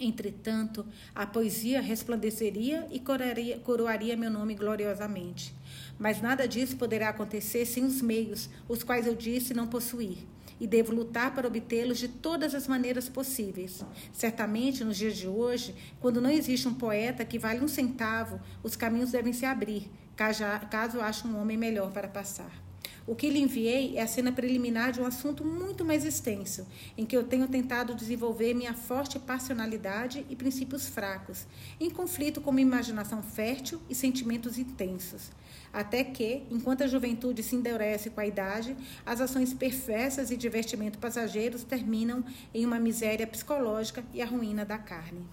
[0.00, 5.52] Entretanto, a poesia resplandeceria e coroaria, coroaria meu nome gloriosamente.
[5.98, 10.18] Mas nada disso poderá acontecer sem os meios, os quais eu disse não possuir,
[10.60, 13.84] e devo lutar para obtê-los de todas as maneiras possíveis.
[14.12, 18.76] Certamente, nos dias de hoje, quando não existe um poeta que vale um centavo, os
[18.76, 22.67] caminhos devem se abrir, caso ache um homem melhor para passar.
[23.08, 27.06] O que lhe enviei é a cena preliminar de um assunto muito mais extenso, em
[27.06, 31.46] que eu tenho tentado desenvolver minha forte passionalidade e princípios fracos,
[31.80, 35.30] em conflito com uma imaginação fértil e sentimentos intensos.
[35.72, 40.98] Até que, enquanto a juventude se endurece com a idade, as ações perversas e divertimento
[40.98, 45.24] passageiros terminam em uma miséria psicológica e a ruína da carne.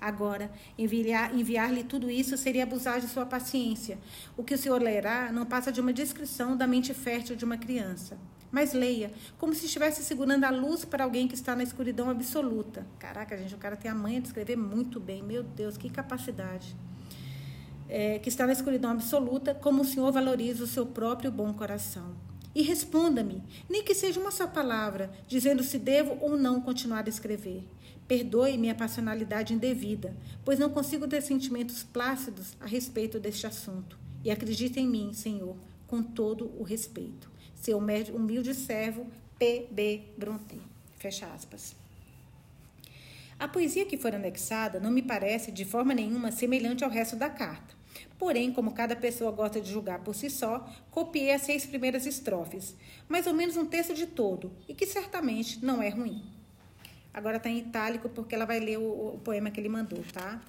[0.00, 3.98] Agora, enviar-lhe tudo isso seria abusar de sua paciência.
[4.36, 7.58] O que o senhor lerá não passa de uma descrição da mente fértil de uma
[7.58, 8.16] criança.
[8.50, 12.86] Mas leia, como se estivesse segurando a luz para alguém que está na escuridão absoluta.
[12.98, 15.22] Caraca, gente, o cara tem a manha de escrever muito bem.
[15.22, 16.74] Meu Deus, que capacidade.
[17.88, 22.16] É, que está na escuridão absoluta, como o Senhor valoriza o seu próprio bom coração.
[22.52, 27.08] E responda-me, nem que seja uma só palavra, dizendo se devo ou não continuar a
[27.08, 27.64] escrever.
[28.10, 33.96] Perdoe minha passionalidade indevida, pois não consigo ter sentimentos plácidos a respeito deste assunto.
[34.24, 37.30] E acredite em mim, Senhor, com todo o respeito.
[37.54, 39.06] Seu humilde servo,
[39.38, 40.02] P.B.
[40.18, 40.60] Brontë.
[40.98, 41.76] Fecha aspas.
[43.38, 47.30] A poesia que for anexada não me parece de forma nenhuma semelhante ao resto da
[47.30, 47.76] carta.
[48.18, 52.74] Porém, como cada pessoa gosta de julgar por si só, copiei as seis primeiras estrofes,
[53.08, 56.39] mais ou menos um terço de todo, e que certamente não é ruim.
[57.12, 60.40] Agora está em itálico porque ela vai ler o, o poema que ele mandou, tá?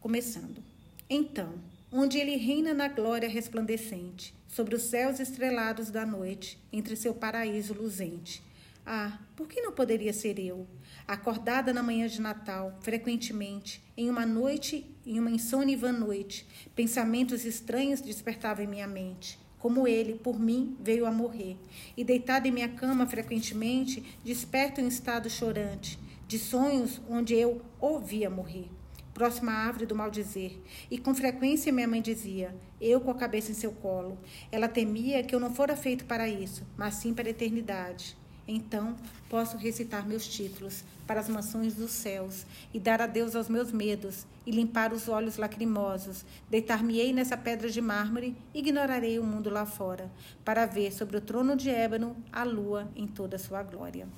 [0.00, 0.62] Começando.
[1.10, 1.54] Então,
[1.90, 7.74] onde ele reina na glória resplandecente, sobre os céus estrelados da noite, entre seu paraíso
[7.74, 8.42] luzente.
[8.86, 10.66] Ah, por que não poderia ser eu?
[11.06, 18.00] Acordada na manhã de Natal, frequentemente, em uma noite, em uma insônia noite, pensamentos estranhos
[18.00, 21.56] despertavam em minha mente como ele, por mim, veio a morrer.
[21.96, 28.30] E deitado em minha cama frequentemente, desperto em estado chorante, de sonhos onde eu ouvia
[28.30, 28.68] morrer.
[29.12, 30.52] Próxima à árvore do maldizer.
[30.90, 34.16] E com frequência minha mãe dizia, eu com a cabeça em seu colo.
[34.52, 38.16] Ela temia que eu não fora feito para isso, mas sim para a eternidade.
[38.50, 38.96] Então
[39.28, 44.26] posso recitar meus títulos para as mansões dos céus e dar adeus aos meus medos
[44.46, 46.24] e limpar os olhos lacrimosos.
[46.48, 50.10] Deitar-me-ei nessa pedra de mármore e ignorarei o mundo lá fora
[50.46, 54.08] para ver sobre o trono de ébano a lua em toda a sua glória.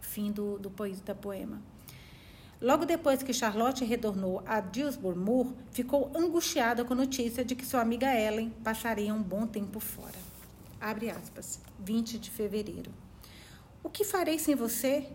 [0.00, 1.60] Fim do, do poema.
[2.60, 7.66] Logo depois que Charlotte retornou a Dillsborough Moor, ficou angustiada com a notícia de que
[7.66, 10.23] sua amiga Ellen passaria um bom tempo fora.
[10.80, 11.60] Abre aspas.
[11.78, 12.90] 20 de fevereiro.
[13.82, 15.08] O que farei sem você?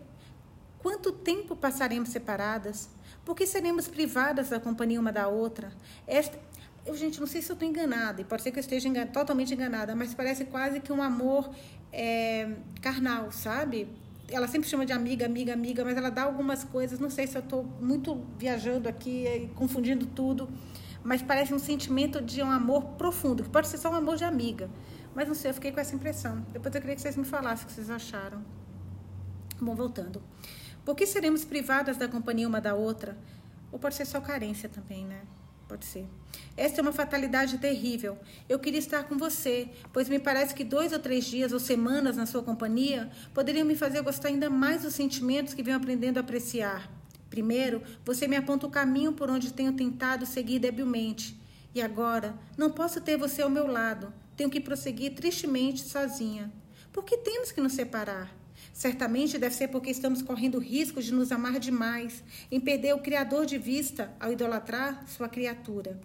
[0.78, 2.88] Quanto tempo passaremos separadas?
[3.24, 5.72] Por que seremos privadas da companhia uma da outra?
[6.06, 6.38] Esta,
[6.86, 9.06] eu, gente, não sei se eu estou enganada, e pode ser que eu esteja engan
[9.06, 11.50] totalmente enganada, mas parece quase que um amor
[11.92, 13.88] é, carnal, sabe?
[14.28, 17.36] Ela sempre chama de amiga, amiga, amiga, mas ela dá algumas coisas, não sei se
[17.36, 20.48] eu estou muito viajando aqui, confundindo tudo,
[21.02, 24.24] mas parece um sentimento de um amor profundo, que pode ser só um amor de
[24.24, 24.70] amiga,
[25.14, 26.44] mas não sei, eu fiquei com essa impressão.
[26.52, 28.44] Depois eu queria que vocês me falassem o que vocês acharam.
[29.60, 30.22] Bom, voltando.
[30.84, 33.16] Por que seremos privadas da companhia uma da outra?
[33.70, 35.22] Ou pode ser só carência também, né?
[35.68, 36.08] Pode ser.
[36.56, 38.18] Esta é uma fatalidade terrível.
[38.48, 42.16] Eu queria estar com você, pois me parece que dois ou três dias ou semanas
[42.16, 46.22] na sua companhia poderiam me fazer gostar ainda mais dos sentimentos que venho aprendendo a
[46.22, 46.90] apreciar.
[47.28, 51.40] Primeiro, você me aponta o caminho por onde tenho tentado seguir debilmente.
[51.72, 54.12] E agora, não posso ter você ao meu lado.
[54.40, 56.50] Tenho que prosseguir tristemente sozinha.
[56.90, 58.34] Por que temos que nos separar?
[58.72, 63.44] Certamente deve ser porque estamos correndo risco de nos amar demais, em perder o Criador
[63.44, 66.00] de vista ao idolatrar sua criatura.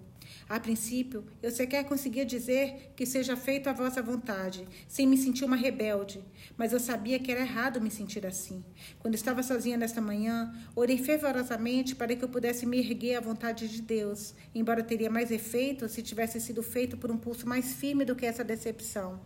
[0.47, 5.43] A princípio, eu sequer conseguia dizer que seja feita a vossa vontade, sem me sentir
[5.43, 6.23] uma rebelde,
[6.55, 8.63] mas eu sabia que era errado me sentir assim.
[8.99, 13.67] Quando estava sozinha nesta manhã, orei fervorosamente para que eu pudesse me erguer à vontade
[13.67, 18.05] de Deus, embora teria mais efeito se tivesse sido feito por um pulso mais firme
[18.05, 19.19] do que essa decepção.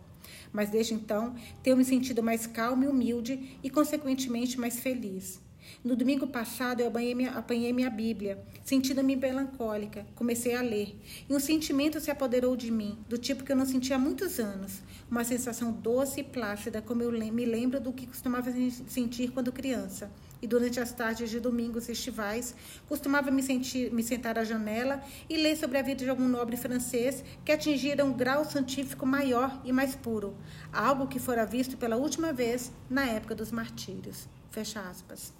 [0.50, 5.38] Mas desde então, tenho me sentido mais calma e humilde e, consequentemente, mais feliz.
[5.84, 10.06] No domingo passado, eu apanhei minha, apanhei minha Bíblia, sentindo-me melancólica.
[10.14, 11.00] Comecei a ler.
[11.28, 14.38] E um sentimento se apoderou de mim, do tipo que eu não sentia há muitos
[14.38, 14.82] anos.
[15.10, 18.52] Uma sensação doce e plácida, como eu me lembro do que costumava
[18.88, 20.10] sentir quando criança.
[20.42, 22.54] E durante as tardes de domingos estivais,
[22.88, 26.56] costumava me, sentir, me sentar à janela e ler sobre a vida de algum nobre
[26.56, 30.34] francês que atingira um grau científico maior e mais puro,
[30.72, 34.28] algo que fora visto pela última vez na época dos martírios.
[34.50, 35.39] Fecha aspas.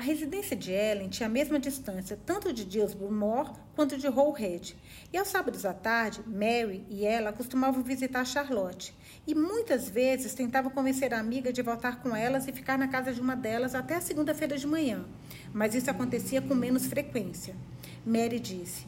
[0.00, 4.74] A residência de Ellen tinha a mesma distância tanto de Dillsborough Moor quanto de Roehead.
[5.12, 8.94] E aos sábados à tarde, Mary e ela costumavam visitar Charlotte.
[9.26, 13.12] E muitas vezes tentavam convencer a amiga de voltar com elas e ficar na casa
[13.12, 15.04] de uma delas até a segunda-feira de manhã.
[15.52, 17.54] Mas isso acontecia com menos frequência.
[18.02, 18.86] Mary disse: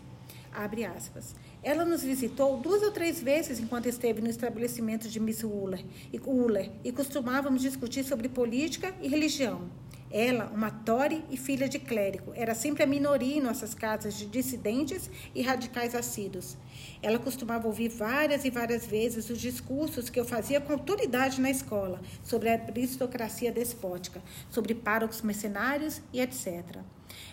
[0.51, 1.35] Abre aspas.
[1.63, 6.19] Ela nos visitou duas ou três vezes enquanto esteve no estabelecimento de Miss Uller e,
[6.19, 9.69] Uller, e costumávamos discutir sobre política e religião.
[10.13, 14.27] Ela, uma Tory e filha de clérigo, era sempre a minoria em nossas casas de
[14.27, 16.59] dissidentes e radicais assíduos.
[17.03, 21.51] Ela costumava ouvir várias e várias vezes os discursos que eu fazia com autoridade na
[21.51, 26.81] escola sobre a aristocracia despótica, sobre párocos mercenários e etc.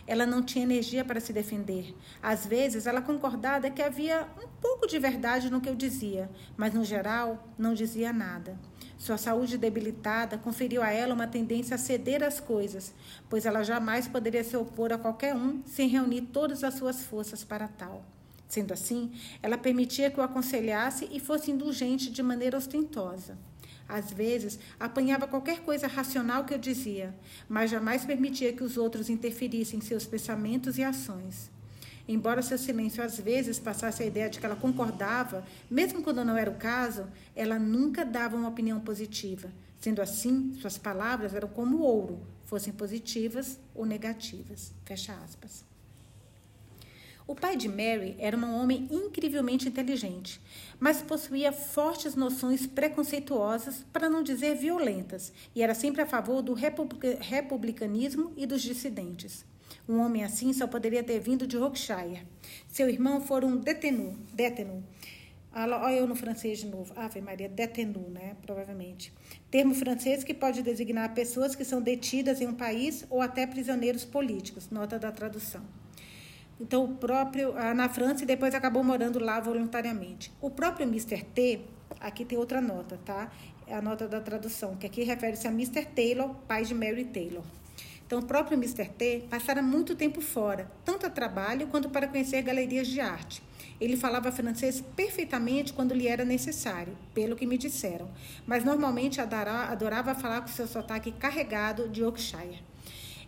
[0.07, 1.93] Ela não tinha energia para se defender.
[2.23, 6.73] Às vezes, ela concordava que havia um pouco de verdade no que eu dizia, mas,
[6.73, 8.57] no geral, não dizia nada.
[8.99, 12.93] Sua saúde debilitada conferiu a ela uma tendência a ceder às coisas,
[13.29, 17.41] pois ela jamais poderia se opor a qualquer um sem reunir todas as suas forças
[17.41, 18.03] para tal.
[18.49, 23.37] Sendo assim, ela permitia que o aconselhasse e fosse indulgente de maneira ostentosa.
[23.87, 27.15] Às vezes, apanhava qualquer coisa racional que eu dizia,
[27.47, 31.49] mas jamais permitia que os outros interferissem em seus pensamentos e ações.
[32.11, 36.35] Embora seu silêncio às vezes passasse a ideia de que ela concordava, mesmo quando não
[36.35, 37.05] era o caso,
[37.35, 39.47] ela nunca dava uma opinião positiva.
[39.79, 44.73] Sendo assim, suas palavras eram como ouro, fossem positivas ou negativas.
[44.85, 45.63] Fecha aspas.
[47.27, 50.41] O pai de Mary era um homem incrivelmente inteligente,
[50.79, 56.55] mas possuía fortes noções preconceituosas, para não dizer violentas, e era sempre a favor do
[56.55, 59.45] republicanismo e dos dissidentes.
[59.89, 62.21] Um homem assim só poderia ter vindo de Yorkshire.
[62.67, 64.15] Seu irmão foi um detenu.
[64.31, 64.83] detenu.
[65.51, 66.93] Olha eu no francês de novo.
[66.95, 68.35] Ave Maria, detenu, né?
[68.43, 69.11] Provavelmente.
[69.49, 74.05] Termo francês que pode designar pessoas que são detidas em um país ou até prisioneiros
[74.05, 74.69] políticos.
[74.69, 75.61] Nota da tradução.
[76.61, 77.57] Então, o próprio.
[77.57, 80.31] Ah, na França e depois acabou morando lá voluntariamente.
[80.39, 81.23] O próprio Mr.
[81.23, 81.61] T,
[81.99, 83.31] aqui tem outra nota, tá?
[83.65, 85.83] É a nota da tradução, que aqui refere-se a Mr.
[85.85, 87.43] Taylor, pai de Mary Taylor.
[88.09, 88.89] Então, o próprio Mr.
[88.89, 93.39] T passara muito tempo fora, tanto a trabalho quanto para conhecer galerias de arte.
[93.79, 98.09] Ele falava francês perfeitamente quando lhe era necessário, pelo que me disseram,
[98.47, 102.63] mas normalmente adorava falar com seu sotaque carregado de Yorkshire.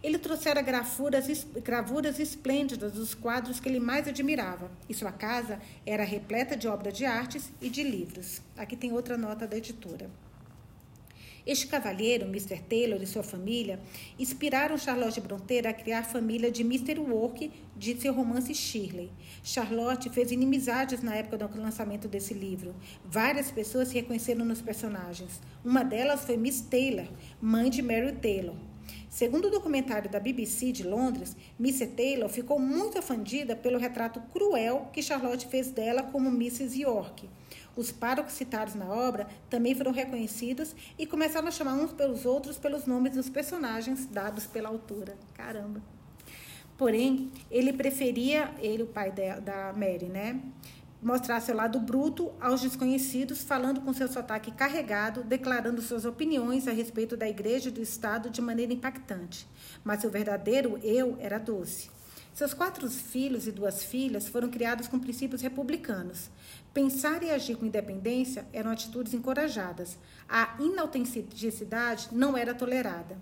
[0.01, 6.03] Ele trouxera gravuras, gravuras esplêndidas dos quadros que ele mais admirava, e sua casa era
[6.03, 8.41] repleta de obras de artes e de livros.
[8.57, 10.09] Aqui tem outra nota da editora.
[11.45, 12.61] Este cavalheiro, Mr.
[12.61, 13.79] Taylor e sua família,
[14.19, 16.99] inspiraram Charlotte Brontë a criar a família de Mr.
[16.99, 19.11] Work de seu romance Shirley.
[19.43, 22.75] Charlotte fez inimizades na época do lançamento desse livro.
[23.03, 25.41] Várias pessoas se reconheceram nos personagens.
[25.65, 27.07] Uma delas foi Miss Taylor,
[27.41, 28.55] mãe de Mary Taylor.
[29.09, 31.87] Segundo o documentário da BBC de Londres, Mrs.
[31.87, 36.79] Taylor ficou muito ofendida pelo retrato cruel que Charlotte fez dela como Mrs.
[36.79, 37.27] York.
[37.75, 42.57] Os párocos citados na obra também foram reconhecidos e começaram a chamar uns pelos outros
[42.57, 45.17] pelos nomes dos personagens dados pela autora.
[45.33, 45.81] Caramba!
[46.77, 50.41] Porém, ele preferia, ele, o pai da, da Mary, né?
[51.01, 56.71] Mostrar seu lado bruto aos desconhecidos, falando com seu sotaque carregado, declarando suas opiniões a
[56.71, 59.47] respeito da igreja e do Estado de maneira impactante.
[59.83, 61.89] Mas seu verdadeiro eu era doce.
[62.33, 66.29] Seus quatro filhos e duas filhas foram criados com princípios republicanos.
[66.73, 69.97] Pensar e agir com independência eram atitudes encorajadas.
[70.29, 73.17] A inautenticidade não era tolerada.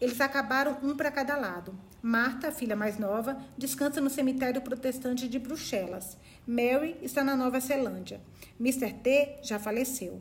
[0.00, 1.78] Eles acabaram um para cada lado.
[2.02, 6.16] Marta, a filha mais nova, descansa no cemitério protestante de Bruxelas.
[6.44, 8.20] Mary está na Nova Zelândia.
[8.60, 8.92] Mr.
[8.94, 10.20] T já faleceu.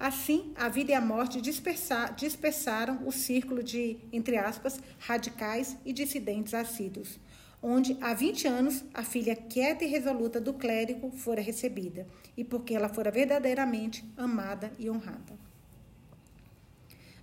[0.00, 6.54] Assim, a vida e a morte dispersaram o círculo de, entre aspas, radicais e dissidentes
[6.54, 7.18] assíduos
[7.66, 12.06] onde há 20 anos a filha quieta e resoluta do clérigo fora recebida,
[12.36, 15.34] e porque ela fora verdadeiramente amada e honrada.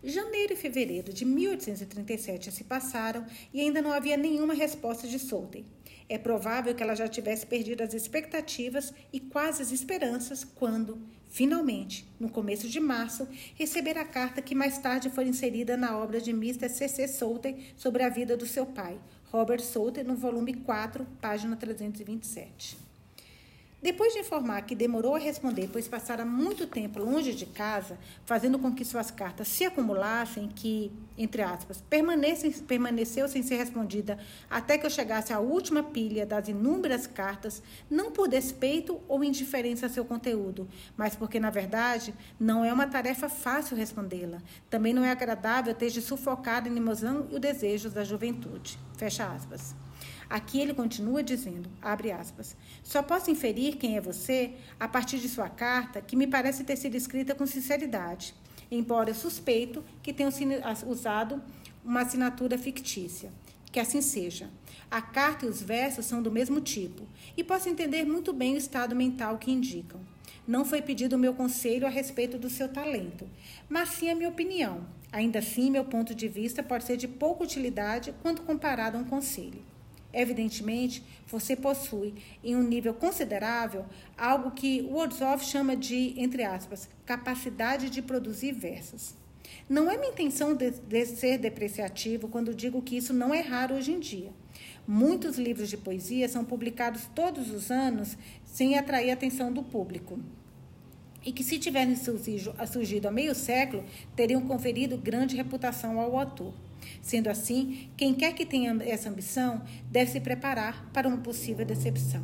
[0.04, 3.24] Janeiro e fevereiro de 1837 se passaram
[3.54, 5.64] e ainda não havia nenhuma resposta de Solten.
[6.10, 12.04] É provável que ela já tivesse perdido as expectativas e quase as esperanças quando, finalmente,
[12.20, 16.32] no começo de março, recebera a carta que mais tarde foi inserida na obra de
[16.32, 16.68] Mr.
[16.68, 17.08] C.C.
[17.08, 19.00] Solten sobre a vida do seu pai,
[19.32, 22.91] Robert Souter, no volume 4, página 327.
[23.82, 28.60] Depois de informar que demorou a responder, pois passara muito tempo longe de casa, fazendo
[28.60, 31.84] com que suas cartas se acumulassem, que, entre aspas,
[32.68, 38.12] permaneceu sem ser respondida até que eu chegasse à última pilha das inúmeras cartas, não
[38.12, 43.28] por despeito ou indiferença a seu conteúdo, mas porque, na verdade, não é uma tarefa
[43.28, 44.44] fácil respondê-la.
[44.70, 48.78] Também não é agradável ter de sufocar a emoção e o desejo da juventude.
[48.96, 49.74] Fecha aspas.
[50.32, 55.28] Aqui ele continua dizendo, abre aspas, só posso inferir quem é você a partir de
[55.28, 58.34] sua carta, que me parece ter sido escrita com sinceridade,
[58.72, 60.30] embora eu suspeito que tenha
[60.88, 61.44] usado
[61.84, 63.30] uma assinatura fictícia.
[63.74, 64.50] Que assim seja.
[64.90, 67.06] A carta e os versos são do mesmo tipo,
[67.36, 70.00] e posso entender muito bem o estado mental que indicam.
[70.48, 73.30] Não foi pedido meu conselho a respeito do seu talento,
[73.68, 74.88] mas sim a minha opinião.
[75.12, 79.04] Ainda assim, meu ponto de vista pode ser de pouca utilidade quando comparado a um
[79.04, 79.70] conselho.
[80.14, 83.86] Evidentemente, você possui, em um nível considerável,
[84.18, 89.16] algo que Wordsworth chama de, entre aspas, capacidade de produzir versos.
[89.70, 93.76] Não é minha intenção de, de ser depreciativo quando digo que isso não é raro
[93.76, 94.32] hoje em dia.
[94.88, 100.20] Muitos livros de poesia são publicados todos os anos sem atrair a atenção do público.
[101.24, 101.96] E que, se tivessem
[102.68, 103.86] surgido há meio século,
[104.16, 106.54] teriam conferido grande reputação ao autor.
[107.02, 112.24] Sendo assim, quem quer que tenha essa ambição deve se preparar para uma possível decepção.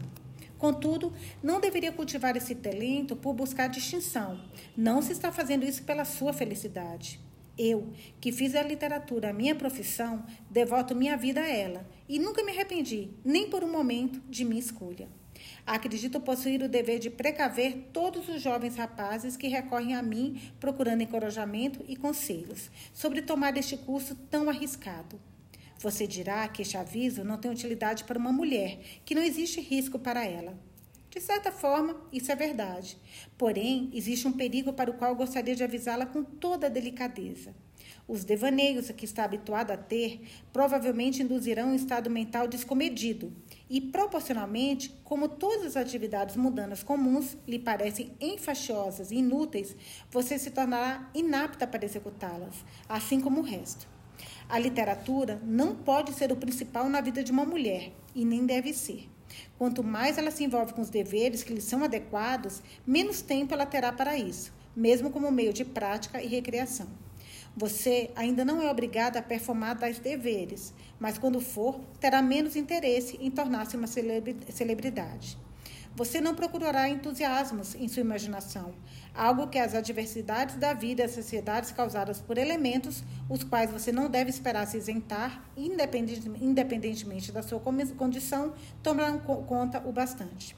[0.58, 4.42] Contudo, não deveria cultivar esse talento por buscar distinção.
[4.76, 7.20] Não se está fazendo isso pela sua felicidade.
[7.58, 7.92] Eu,
[8.22, 12.52] que fiz a literatura a minha profissão, devoto minha vida a ela e nunca me
[12.52, 15.08] arrependi, nem por um momento, de minha escolha.
[15.68, 21.04] Acredito possuir o dever de precaver todos os jovens rapazes que recorrem a mim procurando
[21.04, 25.20] encorajamento e conselhos sobre tomar este curso tão arriscado.
[25.80, 30.00] Você dirá que este aviso não tem utilidade para uma mulher, que não existe risco
[30.00, 30.58] para ela.
[31.10, 32.98] De certa forma, isso é verdade.
[33.38, 37.54] Porém, existe um perigo para o qual gostaria de avisá-la com toda a delicadeza.
[38.08, 40.22] Os devaneios que está habituada a ter
[40.54, 43.34] provavelmente induzirão um estado mental descomedido
[43.70, 49.76] e, proporcionalmente, como todas as atividades mundanas comuns lhe parecem enfastiosas e inúteis,
[50.10, 52.56] você se tornará inapta para executá-las,
[52.88, 53.86] assim como o resto.
[54.48, 58.72] A literatura não pode ser o principal na vida de uma mulher e nem deve
[58.72, 59.10] ser.
[59.58, 63.66] Quanto mais ela se envolve com os deveres que lhe são adequados, menos tempo ela
[63.66, 66.88] terá para isso, mesmo como meio de prática e recreação.
[67.60, 73.18] Você ainda não é obrigada a performar tais deveres, mas quando for, terá menos interesse
[73.20, 75.36] em tornar-se uma celebridade.
[75.96, 78.76] Você não procurará entusiasmos em sua imaginação,
[79.12, 83.92] algo que as adversidades da vida e as sociedades causadas por elementos, os quais você
[83.92, 88.54] não deve esperar se isentar, independentemente da sua condição,
[88.84, 90.56] tomarão conta o bastante.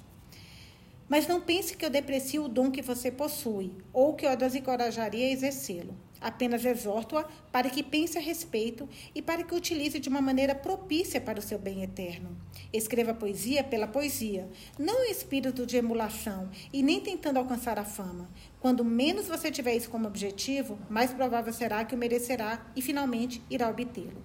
[1.07, 5.27] Mas não pense que eu deprecio o dom que você possui, ou que eu desencorajaria
[5.27, 5.95] a exercê-lo.
[6.21, 11.21] Apenas exorto-a para que pense a respeito e para que utilize de uma maneira propícia
[11.21, 12.35] para o seu bem eterno.
[12.73, 18.29] Escreva poesia pela poesia, não em espírito de emulação e nem tentando alcançar a fama.
[18.59, 23.41] Quando menos você tiver isso como objetivo, mais provável será que o merecerá e finalmente
[23.49, 24.21] irá obtê-lo.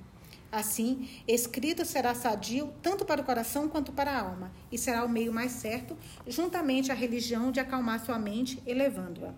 [0.54, 5.08] Assim, escrito será sadio tanto para o coração quanto para a alma, e será o
[5.08, 5.96] meio mais certo,
[6.28, 9.34] juntamente à religião, de acalmar sua mente, elevando-a.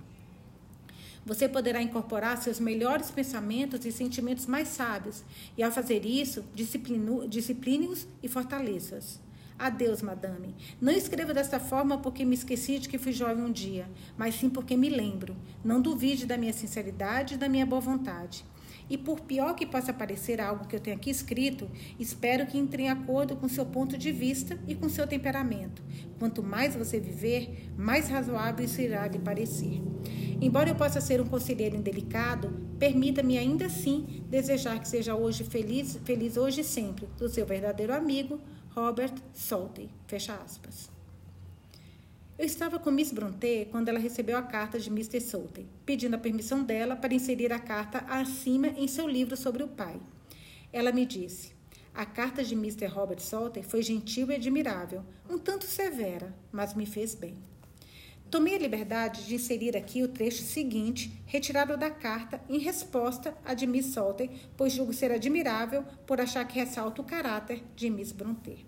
[1.27, 5.24] Você poderá incorporar seus melhores pensamentos e sentimentos mais sábios,
[5.59, 9.18] e ao fazer isso, discipline-os e fortaleça-os.
[9.59, 10.55] Adeus, madame.
[10.81, 14.49] Não escrevo desta forma porque me esqueci de que fui jovem um dia, mas sim
[14.49, 15.35] porque me lembro.
[15.64, 18.45] Não duvide da minha sinceridade e da minha boa vontade.
[18.89, 21.68] E por pior que possa parecer algo que eu tenho aqui escrito,
[21.99, 25.83] espero que entre em acordo com seu ponto de vista e com seu temperamento.
[26.20, 29.83] Quanto mais você viver, mais razoável isso irá lhe parecer.
[30.41, 35.99] Embora eu possa ser um conselheiro indelicado, permita-me ainda assim desejar que seja hoje feliz,
[36.05, 38.39] feliz hoje e sempre, do seu verdadeiro amigo,
[38.74, 39.89] Robert Soltey.
[40.07, 40.91] Fecha aspas.
[42.39, 45.22] Eu estava com Miss Brontë quando ela recebeu a carta de Mr.
[45.22, 49.68] Soltey, pedindo a permissão dela para inserir a carta acima em seu livro sobre o
[49.68, 49.99] pai.
[50.70, 51.53] Ela me disse:
[51.95, 52.89] A carta de Mr.
[52.89, 57.37] Robert Soltey foi gentil e admirável, um tanto severa, mas me fez bem.
[58.31, 63.55] Tomei a liberdade de inserir aqui o trecho seguinte, retirado da carta, em resposta a
[63.55, 68.11] de Miss Salter, pois julgo ser admirável por achar que ressalta o caráter de Miss
[68.11, 68.66] Brontë.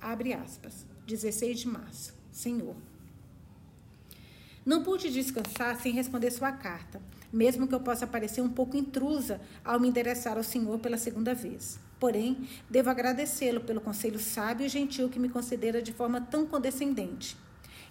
[0.00, 0.86] Abre aspas.
[1.06, 2.14] 16 de março.
[2.32, 2.74] Senhor.
[4.64, 7.00] Não pude descansar sem responder sua carta,
[7.30, 11.34] mesmo que eu possa parecer um pouco intrusa ao me endereçar ao Senhor pela segunda
[11.34, 11.78] vez.
[12.00, 17.36] Porém, devo agradecê-lo pelo conselho sábio e gentil que me concedera de forma tão condescendente.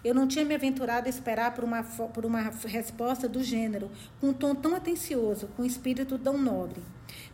[0.04, 3.90] Eu não tinha me aventurado a esperar por uma, por uma resposta do gênero,
[4.20, 6.82] com um tom tão atencioso, com um espírito tão nobre.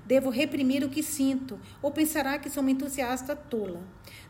[0.06, 3.82] Devo reprimir o que sinto, ou pensará que sou uma entusiasta tola.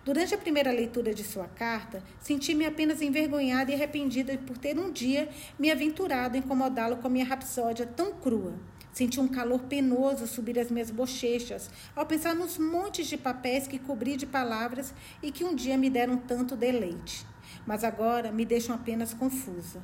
[0.07, 4.91] Durante a primeira leitura de sua carta, senti-me apenas envergonhada e arrependida por ter um
[4.91, 5.29] dia
[5.59, 8.55] me aventurado a incomodá-lo com a minha rapsódia tão crua.
[8.91, 13.79] Senti um calor penoso subir as minhas bochechas ao pensar nos montes de papéis que
[13.79, 17.30] cobri de palavras e que um dia me deram tanto deleite
[17.67, 19.83] mas agora me deixam apenas confusa.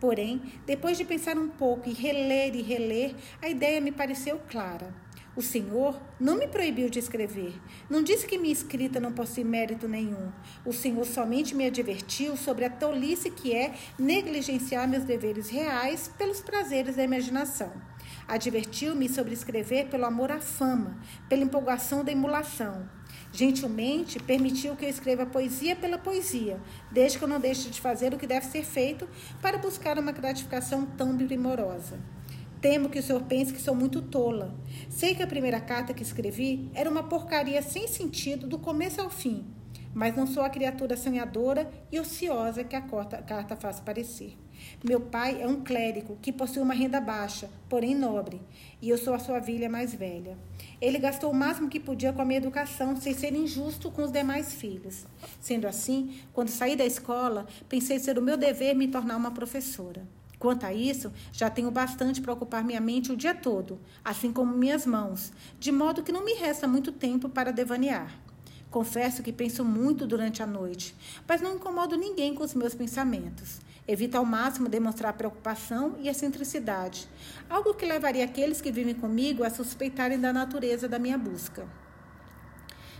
[0.00, 4.92] Porém, depois de pensar um pouco e reler e reler, a ideia me pareceu clara.
[5.34, 7.54] O Senhor não me proibiu de escrever.
[7.88, 10.30] Não disse que minha escrita não possui mérito nenhum.
[10.62, 16.42] O Senhor somente me advertiu sobre a tolice que é negligenciar meus deveres reais pelos
[16.42, 17.72] prazeres da imaginação.
[18.28, 20.98] Advertiu-me sobre escrever pelo amor à fama,
[21.30, 22.86] pela empolgação da emulação.
[23.32, 26.60] Gentilmente permitiu que eu escreva poesia pela poesia,
[26.90, 29.08] desde que eu não deixe de fazer o que deve ser feito
[29.40, 31.98] para buscar uma gratificação tão primorosa.
[32.60, 34.54] Temo que o senhor pense que sou muito tola.
[34.88, 39.08] Sei que a primeira carta que escrevi era uma porcaria sem sentido do começo ao
[39.08, 39.46] fim,
[39.94, 44.36] mas não sou a criatura sonhadora e ociosa que a carta faz parecer.
[44.84, 48.40] Meu pai é um clérigo que possui uma renda baixa, porém nobre,
[48.80, 50.36] e eu sou a sua filha mais velha.
[50.80, 54.10] Ele gastou o máximo que podia com a minha educação, sem ser injusto com os
[54.10, 55.06] demais filhos.
[55.40, 60.02] Sendo assim, quando saí da escola, pensei ser o meu dever me tornar uma professora.
[60.42, 64.52] Quanto a isso, já tenho bastante para ocupar minha mente o dia todo, assim como
[64.52, 68.18] minhas mãos, de modo que não me resta muito tempo para devanear.
[68.68, 70.96] Confesso que penso muito durante a noite,
[71.28, 73.60] mas não incomodo ninguém com os meus pensamentos.
[73.86, 77.08] Evito ao máximo demonstrar preocupação e excentricidade,
[77.50, 81.66] algo que levaria aqueles que vivem comigo a suspeitarem da natureza da minha busca.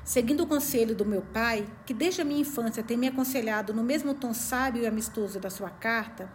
[0.04, 3.84] Seguindo o conselho do meu pai, que desde a minha infância tem me aconselhado no
[3.84, 6.28] mesmo tom sábio e amistoso da sua carta,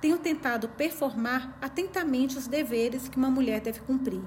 [0.00, 4.22] tenho tentado performar atentamente os deveres que uma mulher deve cumprir.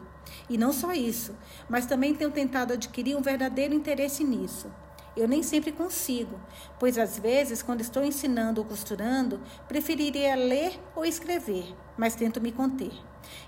[0.49, 1.36] E não só isso,
[1.67, 4.71] mas também tenho tentado adquirir um verdadeiro interesse nisso.
[5.16, 6.39] Eu nem sempre consigo,
[6.80, 12.51] pois às vezes, quando estou ensinando ou costurando, preferiria ler ou escrever, mas tento me
[12.51, 12.91] conter.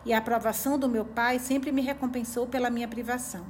[0.06, 3.46] E a aprovação do meu pai sempre me recompensou pela minha privação.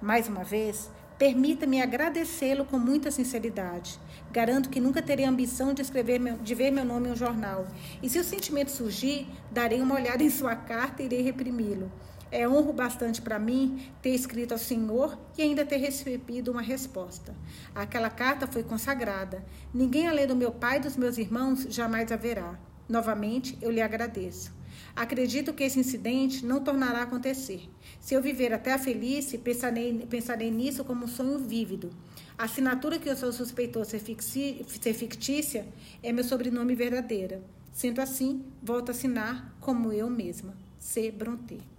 [0.00, 3.98] Mais uma vez, Permita-me agradecê-lo com muita sinceridade.
[4.30, 7.66] Garanto que nunca terei ambição de escrever meu, de ver meu nome em um jornal.
[8.02, 11.90] E se o sentimento surgir, darei uma olhada em sua carta e irei reprimi-lo.
[12.38, 17.34] É honro bastante para mim ter escrito ao Senhor e ainda ter recebido uma resposta.
[17.74, 19.42] Aquela carta foi consagrada.
[19.72, 22.58] Ninguém além do meu pai e dos meus irmãos jamais haverá.
[22.86, 24.52] Novamente, eu lhe agradeço.
[24.94, 27.70] Acredito que esse incidente não tornará a acontecer.
[28.02, 31.88] Se eu viver até a velhice, pensarei, pensarei nisso como um sonho vívido.
[32.36, 35.66] A assinatura que eu sou suspeitou ser, ser fictícia
[36.02, 37.42] é meu sobrenome verdadeiro.
[37.72, 41.10] Sendo assim, volto a assinar como eu mesma, C.
[41.10, 41.75] Brontë.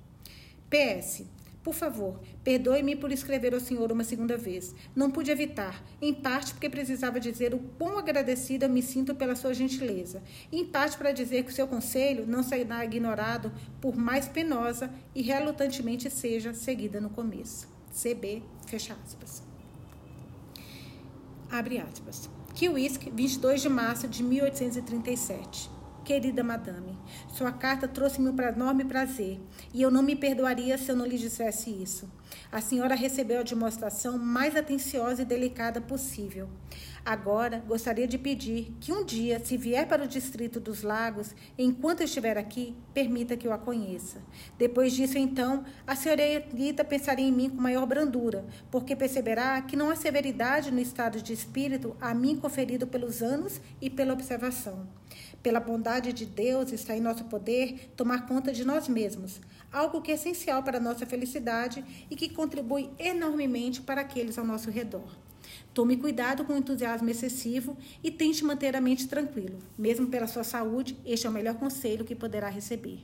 [0.70, 1.24] PS.
[1.68, 4.74] Por favor, perdoe-me por escrever ao senhor uma segunda vez.
[4.96, 9.54] Não pude evitar, em parte porque precisava dizer o quão agradecida me sinto pela sua
[9.54, 13.52] gentileza, em parte para dizer que o seu conselho não será ignorado
[13.82, 17.68] por mais penosa e relutantemente seja seguida no começo.
[17.92, 19.44] CB, fecha aspas.
[21.52, 22.30] Abre aspas.
[22.56, 25.77] Kiwisk, 22 de março de 1837.
[26.08, 26.98] Querida madame,
[27.28, 29.42] sua carta trouxe-me um enorme prazer
[29.74, 32.10] e eu não me perdoaria se eu não lhe dissesse isso.
[32.50, 36.48] A senhora recebeu a demonstração mais atenciosa e delicada possível.
[37.04, 42.04] Agora, gostaria de pedir que um dia, se vier para o distrito dos Lagos, enquanto
[42.04, 44.22] estiver aqui, permita que eu a conheça.
[44.58, 49.90] Depois disso, então, a senhorita pensaria em mim com maior brandura, porque perceberá que não
[49.90, 54.88] há severidade no estado de espírito a mim conferido pelos anos e pela observação.
[55.48, 59.40] Pela bondade de Deus está em nosso poder tomar conta de nós mesmos,
[59.72, 64.44] algo que é essencial para a nossa felicidade e que contribui enormemente para aqueles ao
[64.44, 65.08] nosso redor.
[65.74, 69.58] Tome cuidado com o entusiasmo excessivo e tente manter a mente tranquila.
[69.78, 73.00] Mesmo pela sua saúde, este é o melhor conselho que poderá receber.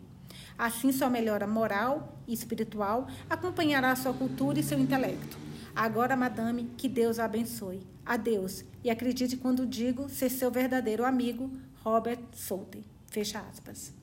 [0.57, 5.37] Assim, sua melhora moral e espiritual acompanhará sua cultura e seu intelecto.
[5.73, 7.87] Agora, madame, que Deus a abençoe.
[8.05, 8.65] Adeus.
[8.83, 11.49] E acredite quando digo ser seu verdadeiro amigo,
[11.83, 12.85] Robert Southey.
[13.07, 13.93] Fecha aspas.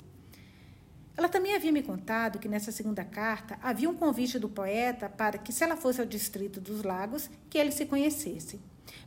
[1.16, 5.39] Ela também havia me contado que nessa segunda carta havia um convite do poeta para
[5.39, 8.61] que, se ela fosse ao distrito dos lagos, que eles se conhecessem.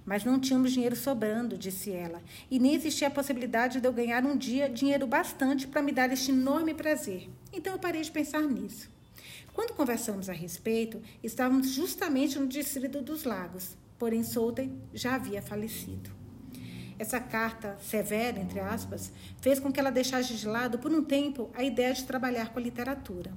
[0.04, 4.26] Mas não tínhamos dinheiro sobrando, disse ela, e nem existia a possibilidade de eu ganhar
[4.26, 7.30] um dia dinheiro bastante para me dar este enorme prazer.
[7.52, 8.90] Então eu parei de pensar nisso.
[9.54, 16.23] Quando conversamos a respeito, estávamos justamente no distrito dos lagos, porém Southey já havia falecido.
[17.00, 21.50] Essa carta severa, entre aspas, fez com que ela deixasse de lado por um tempo
[21.54, 23.32] a ideia de trabalhar com a literatura.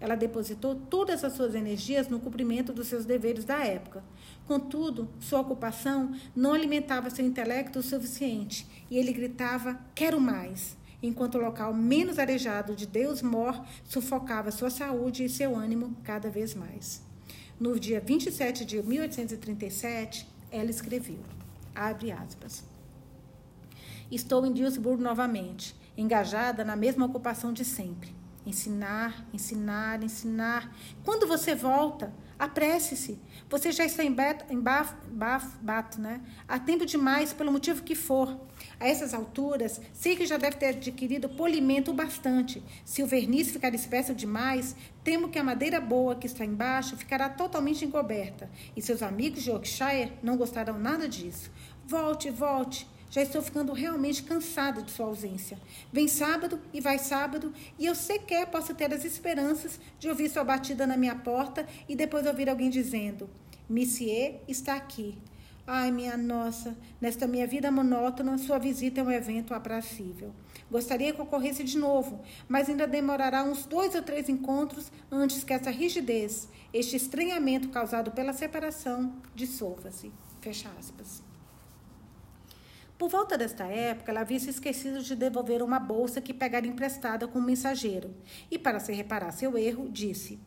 [0.00, 4.02] Ela depositou todas as suas energias no cumprimento dos seus deveres da época.
[4.48, 10.76] Contudo, sua ocupação não alimentava seu intelecto o suficiente e ele gritava: Quero mais!
[11.00, 16.30] Enquanto o local menos arejado de Deus Mor sufocava sua saúde e seu ânimo cada
[16.30, 17.02] vez mais.
[17.58, 21.20] No dia 27 de 1837, ela escreveu:
[21.74, 22.64] abre aspas.
[24.12, 28.14] Estou em Duisburg novamente, engajada na mesma ocupação de sempre.
[28.44, 30.70] Ensinar, ensinar, ensinar.
[31.02, 33.18] Quando você volta, apresse-se.
[33.48, 36.20] Você já está em, beto, em baf, baf, bato, né?
[36.46, 38.38] Há tempo demais, pelo motivo que for.
[38.78, 42.62] A essas alturas, sei que já deve ter adquirido polimento bastante.
[42.84, 47.30] Se o verniz ficar espesso demais, temo que a madeira boa que está embaixo ficará
[47.30, 48.50] totalmente encoberta.
[48.76, 51.50] E seus amigos de Yorkshire não gostarão nada disso.
[51.86, 52.86] Volte, volte.
[53.12, 55.58] Já estou ficando realmente cansada de sua ausência.
[55.92, 60.42] Vem sábado e vai sábado, e eu sequer posso ter as esperanças de ouvir sua
[60.42, 63.28] batida na minha porta e depois ouvir alguém dizendo:
[63.68, 65.18] Monsieur está aqui.
[65.66, 70.32] Ai, minha nossa, nesta minha vida monótona, sua visita é um evento aprazível.
[70.70, 75.52] Gostaria que ocorresse de novo, mas ainda demorará uns dois ou três encontros antes que
[75.52, 80.10] essa rigidez, este estranhamento causado pela separação, dissolva-se.
[80.40, 81.31] Fecha aspas.
[83.02, 87.26] Por volta desta época, ela havia se esquecido de devolver uma bolsa que pegara emprestada
[87.26, 88.14] com um mensageiro.
[88.48, 90.38] E, para se reparar seu erro, disse: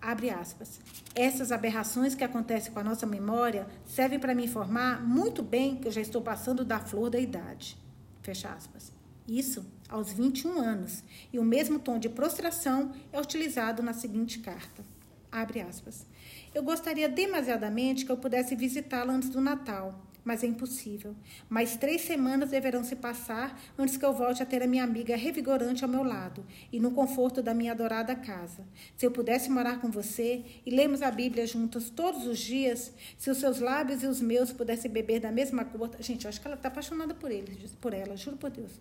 [0.00, 0.80] Abre aspas.
[1.14, 5.86] Essas aberrações que acontecem com a nossa memória servem para me informar muito bem que
[5.86, 7.78] eu já estou passando da flor da idade.
[8.20, 8.92] Fecha aspas.
[9.28, 11.04] Isso aos 21 anos.
[11.32, 14.84] E o mesmo tom de prostração é utilizado na seguinte carta.
[15.30, 16.04] Abre aspas.
[16.52, 21.14] Eu gostaria demasiadamente que eu pudesse visitá-la antes do Natal mas é impossível.
[21.48, 25.16] Mais três semanas deverão se passar antes que eu volte a ter a minha amiga
[25.16, 28.64] revigorante ao meu lado e no conforto da minha adorada casa.
[28.96, 33.30] Se eu pudesse morar com você e lermos a Bíblia juntos todos os dias, se
[33.30, 36.02] os seus lábios e os meus pudessem beber da mesma gota.
[36.02, 38.72] Gente, eu acho que ela está apaixonada por ele, por ela, juro por Deus.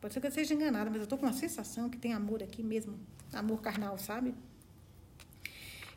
[0.00, 2.42] Pode ser que eu seja enganada, mas eu estou com uma sensação que tem amor
[2.42, 2.98] aqui mesmo.
[3.32, 4.34] Amor carnal, sabe?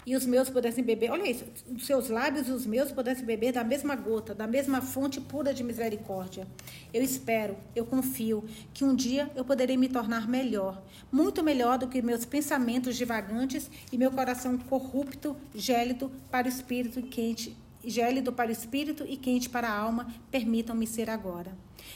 [0.05, 3.53] E os meus pudessem beber, olha isso, os seus lábios e os meus pudessem beber
[3.53, 6.47] da mesma gota, da mesma fonte pura de misericórdia.
[6.93, 8.43] Eu espero, eu confio
[8.73, 10.81] que um dia eu poderei me tornar melhor,
[11.11, 17.01] muito melhor do que meus pensamentos divagantes e meu coração corrupto, gélido para o espírito
[17.01, 21.51] quente, gélido para o espírito e quente para a alma, permitam-me ser agora.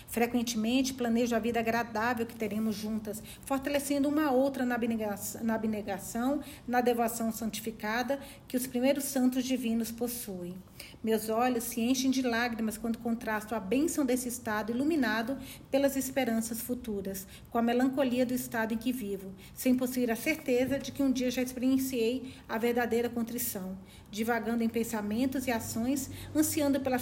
[0.07, 6.41] Frequentemente planejo a vida agradável que teremos juntas, fortalecendo uma outra na abnegação, na, abnegação,
[6.67, 10.55] na devoção santificada que os primeiros santos divinos possuem.
[11.03, 15.37] Meus olhos se enchem de lágrimas quando contrasto a bênção desse estado iluminado
[15.71, 20.79] pelas esperanças futuras, com a melancolia do estado em que vivo, sem possuir a certeza
[20.79, 23.77] de que um dia já experienciei a verdadeira contrição,
[24.09, 26.97] divagando em pensamentos e ações, ansiando pela,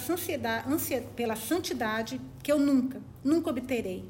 [0.68, 2.75] ansia, pela santidade que eu nunca,
[3.24, 4.04] nunca obterei.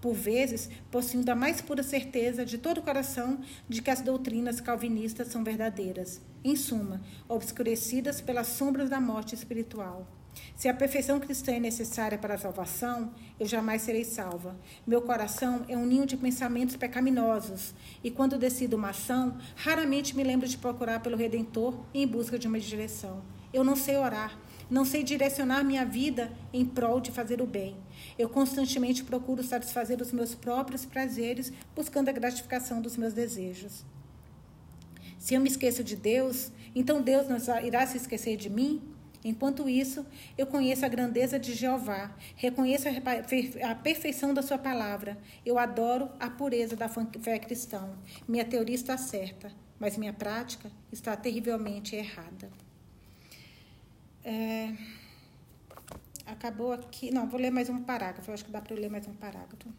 [0.00, 4.60] Por vezes, possuindo a mais pura certeza de todo o coração de que as doutrinas
[4.60, 10.06] calvinistas são verdadeiras em suma, obscurecidas pelas sombras da morte espiritual.
[10.54, 14.56] Se a perfeição cristã é necessária para a salvação, eu jamais serei salva.
[14.86, 20.22] Meu coração é um ninho de pensamentos pecaminosos, e quando decido uma ação, raramente me
[20.22, 23.22] lembro de procurar pelo Redentor em busca de uma direção.
[23.52, 24.38] Eu não sei orar,
[24.70, 27.76] não sei direcionar minha vida em prol de fazer o bem.
[28.18, 33.84] Eu constantemente procuro satisfazer os meus próprios prazeres, buscando a gratificação dos meus desejos.
[35.18, 38.82] Se eu me esqueço de Deus, então Deus não irá se esquecer de mim?
[39.24, 40.06] Enquanto isso,
[40.36, 42.86] eu conheço a grandeza de Jeová, reconheço
[43.68, 47.90] a perfeição da sua palavra, eu adoro a pureza da fé cristã.
[48.28, 52.48] Minha teoria está certa, mas minha prática está terrivelmente errada.
[54.24, 54.72] É...
[56.28, 57.10] Acabou aqui.
[57.10, 58.30] Não, vou ler mais um parágrafo.
[58.30, 59.72] Eu acho que dá para ler mais um parágrafo.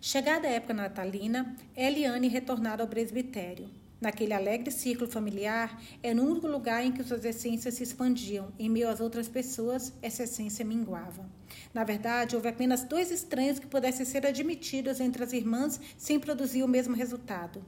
[0.00, 3.68] Chegada a época natalina, Eliane retornara ao presbitério.
[4.00, 8.52] Naquele alegre círculo familiar, era o único lugar em que suas essências se expandiam.
[8.56, 11.28] Em meio às outras pessoas, essa essência minguava.
[11.74, 16.62] Na verdade, houve apenas dois estranhos que pudessem ser admitidos entre as irmãs sem produzir
[16.62, 17.64] o mesmo resultado.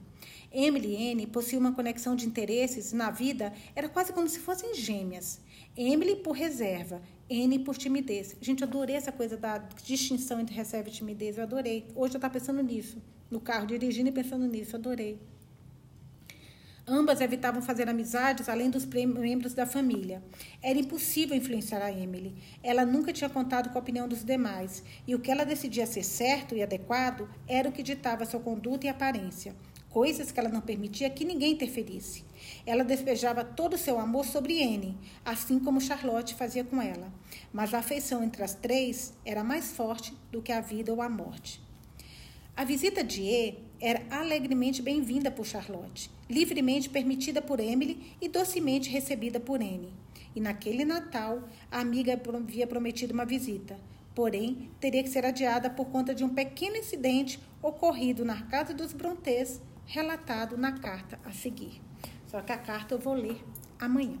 [0.53, 4.73] Emily e Anne possuíam uma conexão de interesses na vida, era quase como se fossem
[4.73, 5.39] gêmeas.
[5.75, 7.01] Emily por reserva,
[7.33, 8.35] N por timidez.
[8.41, 11.37] Gente, adorei essa coisa da distinção entre reserva e timidez.
[11.37, 11.87] Eu adorei.
[11.95, 13.01] Hoje eu estava pensando nisso.
[13.29, 14.75] No carro, dirigindo e pensando nisso.
[14.75, 15.17] Adorei.
[16.85, 20.21] Ambas evitavam fazer amizades além dos membros da família.
[20.61, 22.35] Era impossível influenciar a Emily.
[22.61, 26.03] Ela nunca tinha contado com a opinião dos demais, e o que ela decidia ser
[26.03, 29.55] certo e adequado era o que ditava sua conduta e aparência,
[29.89, 32.25] coisas que ela não permitia que ninguém interferisse.
[32.65, 37.11] Ela despejava todo o seu amor sobre Anne, assim como Charlotte fazia com ela.
[37.51, 41.09] Mas a afeição entre as três era mais forte do que a vida ou a
[41.09, 41.61] morte.
[42.55, 48.89] A visita de E era alegremente bem-vinda por Charlotte, livremente permitida por Emily e docemente
[48.89, 49.93] recebida por Anne.
[50.35, 53.79] E naquele Natal, a amiga havia prometido uma visita,
[54.13, 58.93] porém teria que ser adiada por conta de um pequeno incidente ocorrido na casa dos
[58.93, 61.81] Brontês, relatado na carta a seguir.
[62.31, 63.43] Só que a carta eu vou ler
[63.77, 64.17] amanhã.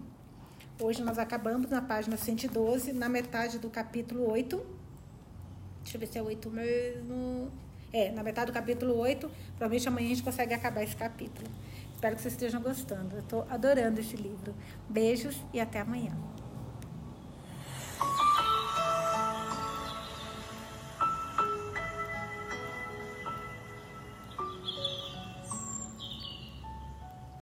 [0.81, 4.57] Hoje nós acabamos na página 112, na metade do capítulo 8.
[5.81, 7.49] Deixa eu ver se é 8 mesmo.
[7.93, 9.31] É, na metade do capítulo 8.
[9.51, 11.47] Provavelmente amanhã a gente consegue acabar esse capítulo.
[11.93, 13.15] Espero que vocês estejam gostando.
[13.15, 14.53] Eu estou adorando esse livro.
[14.89, 16.11] Beijos e até amanhã.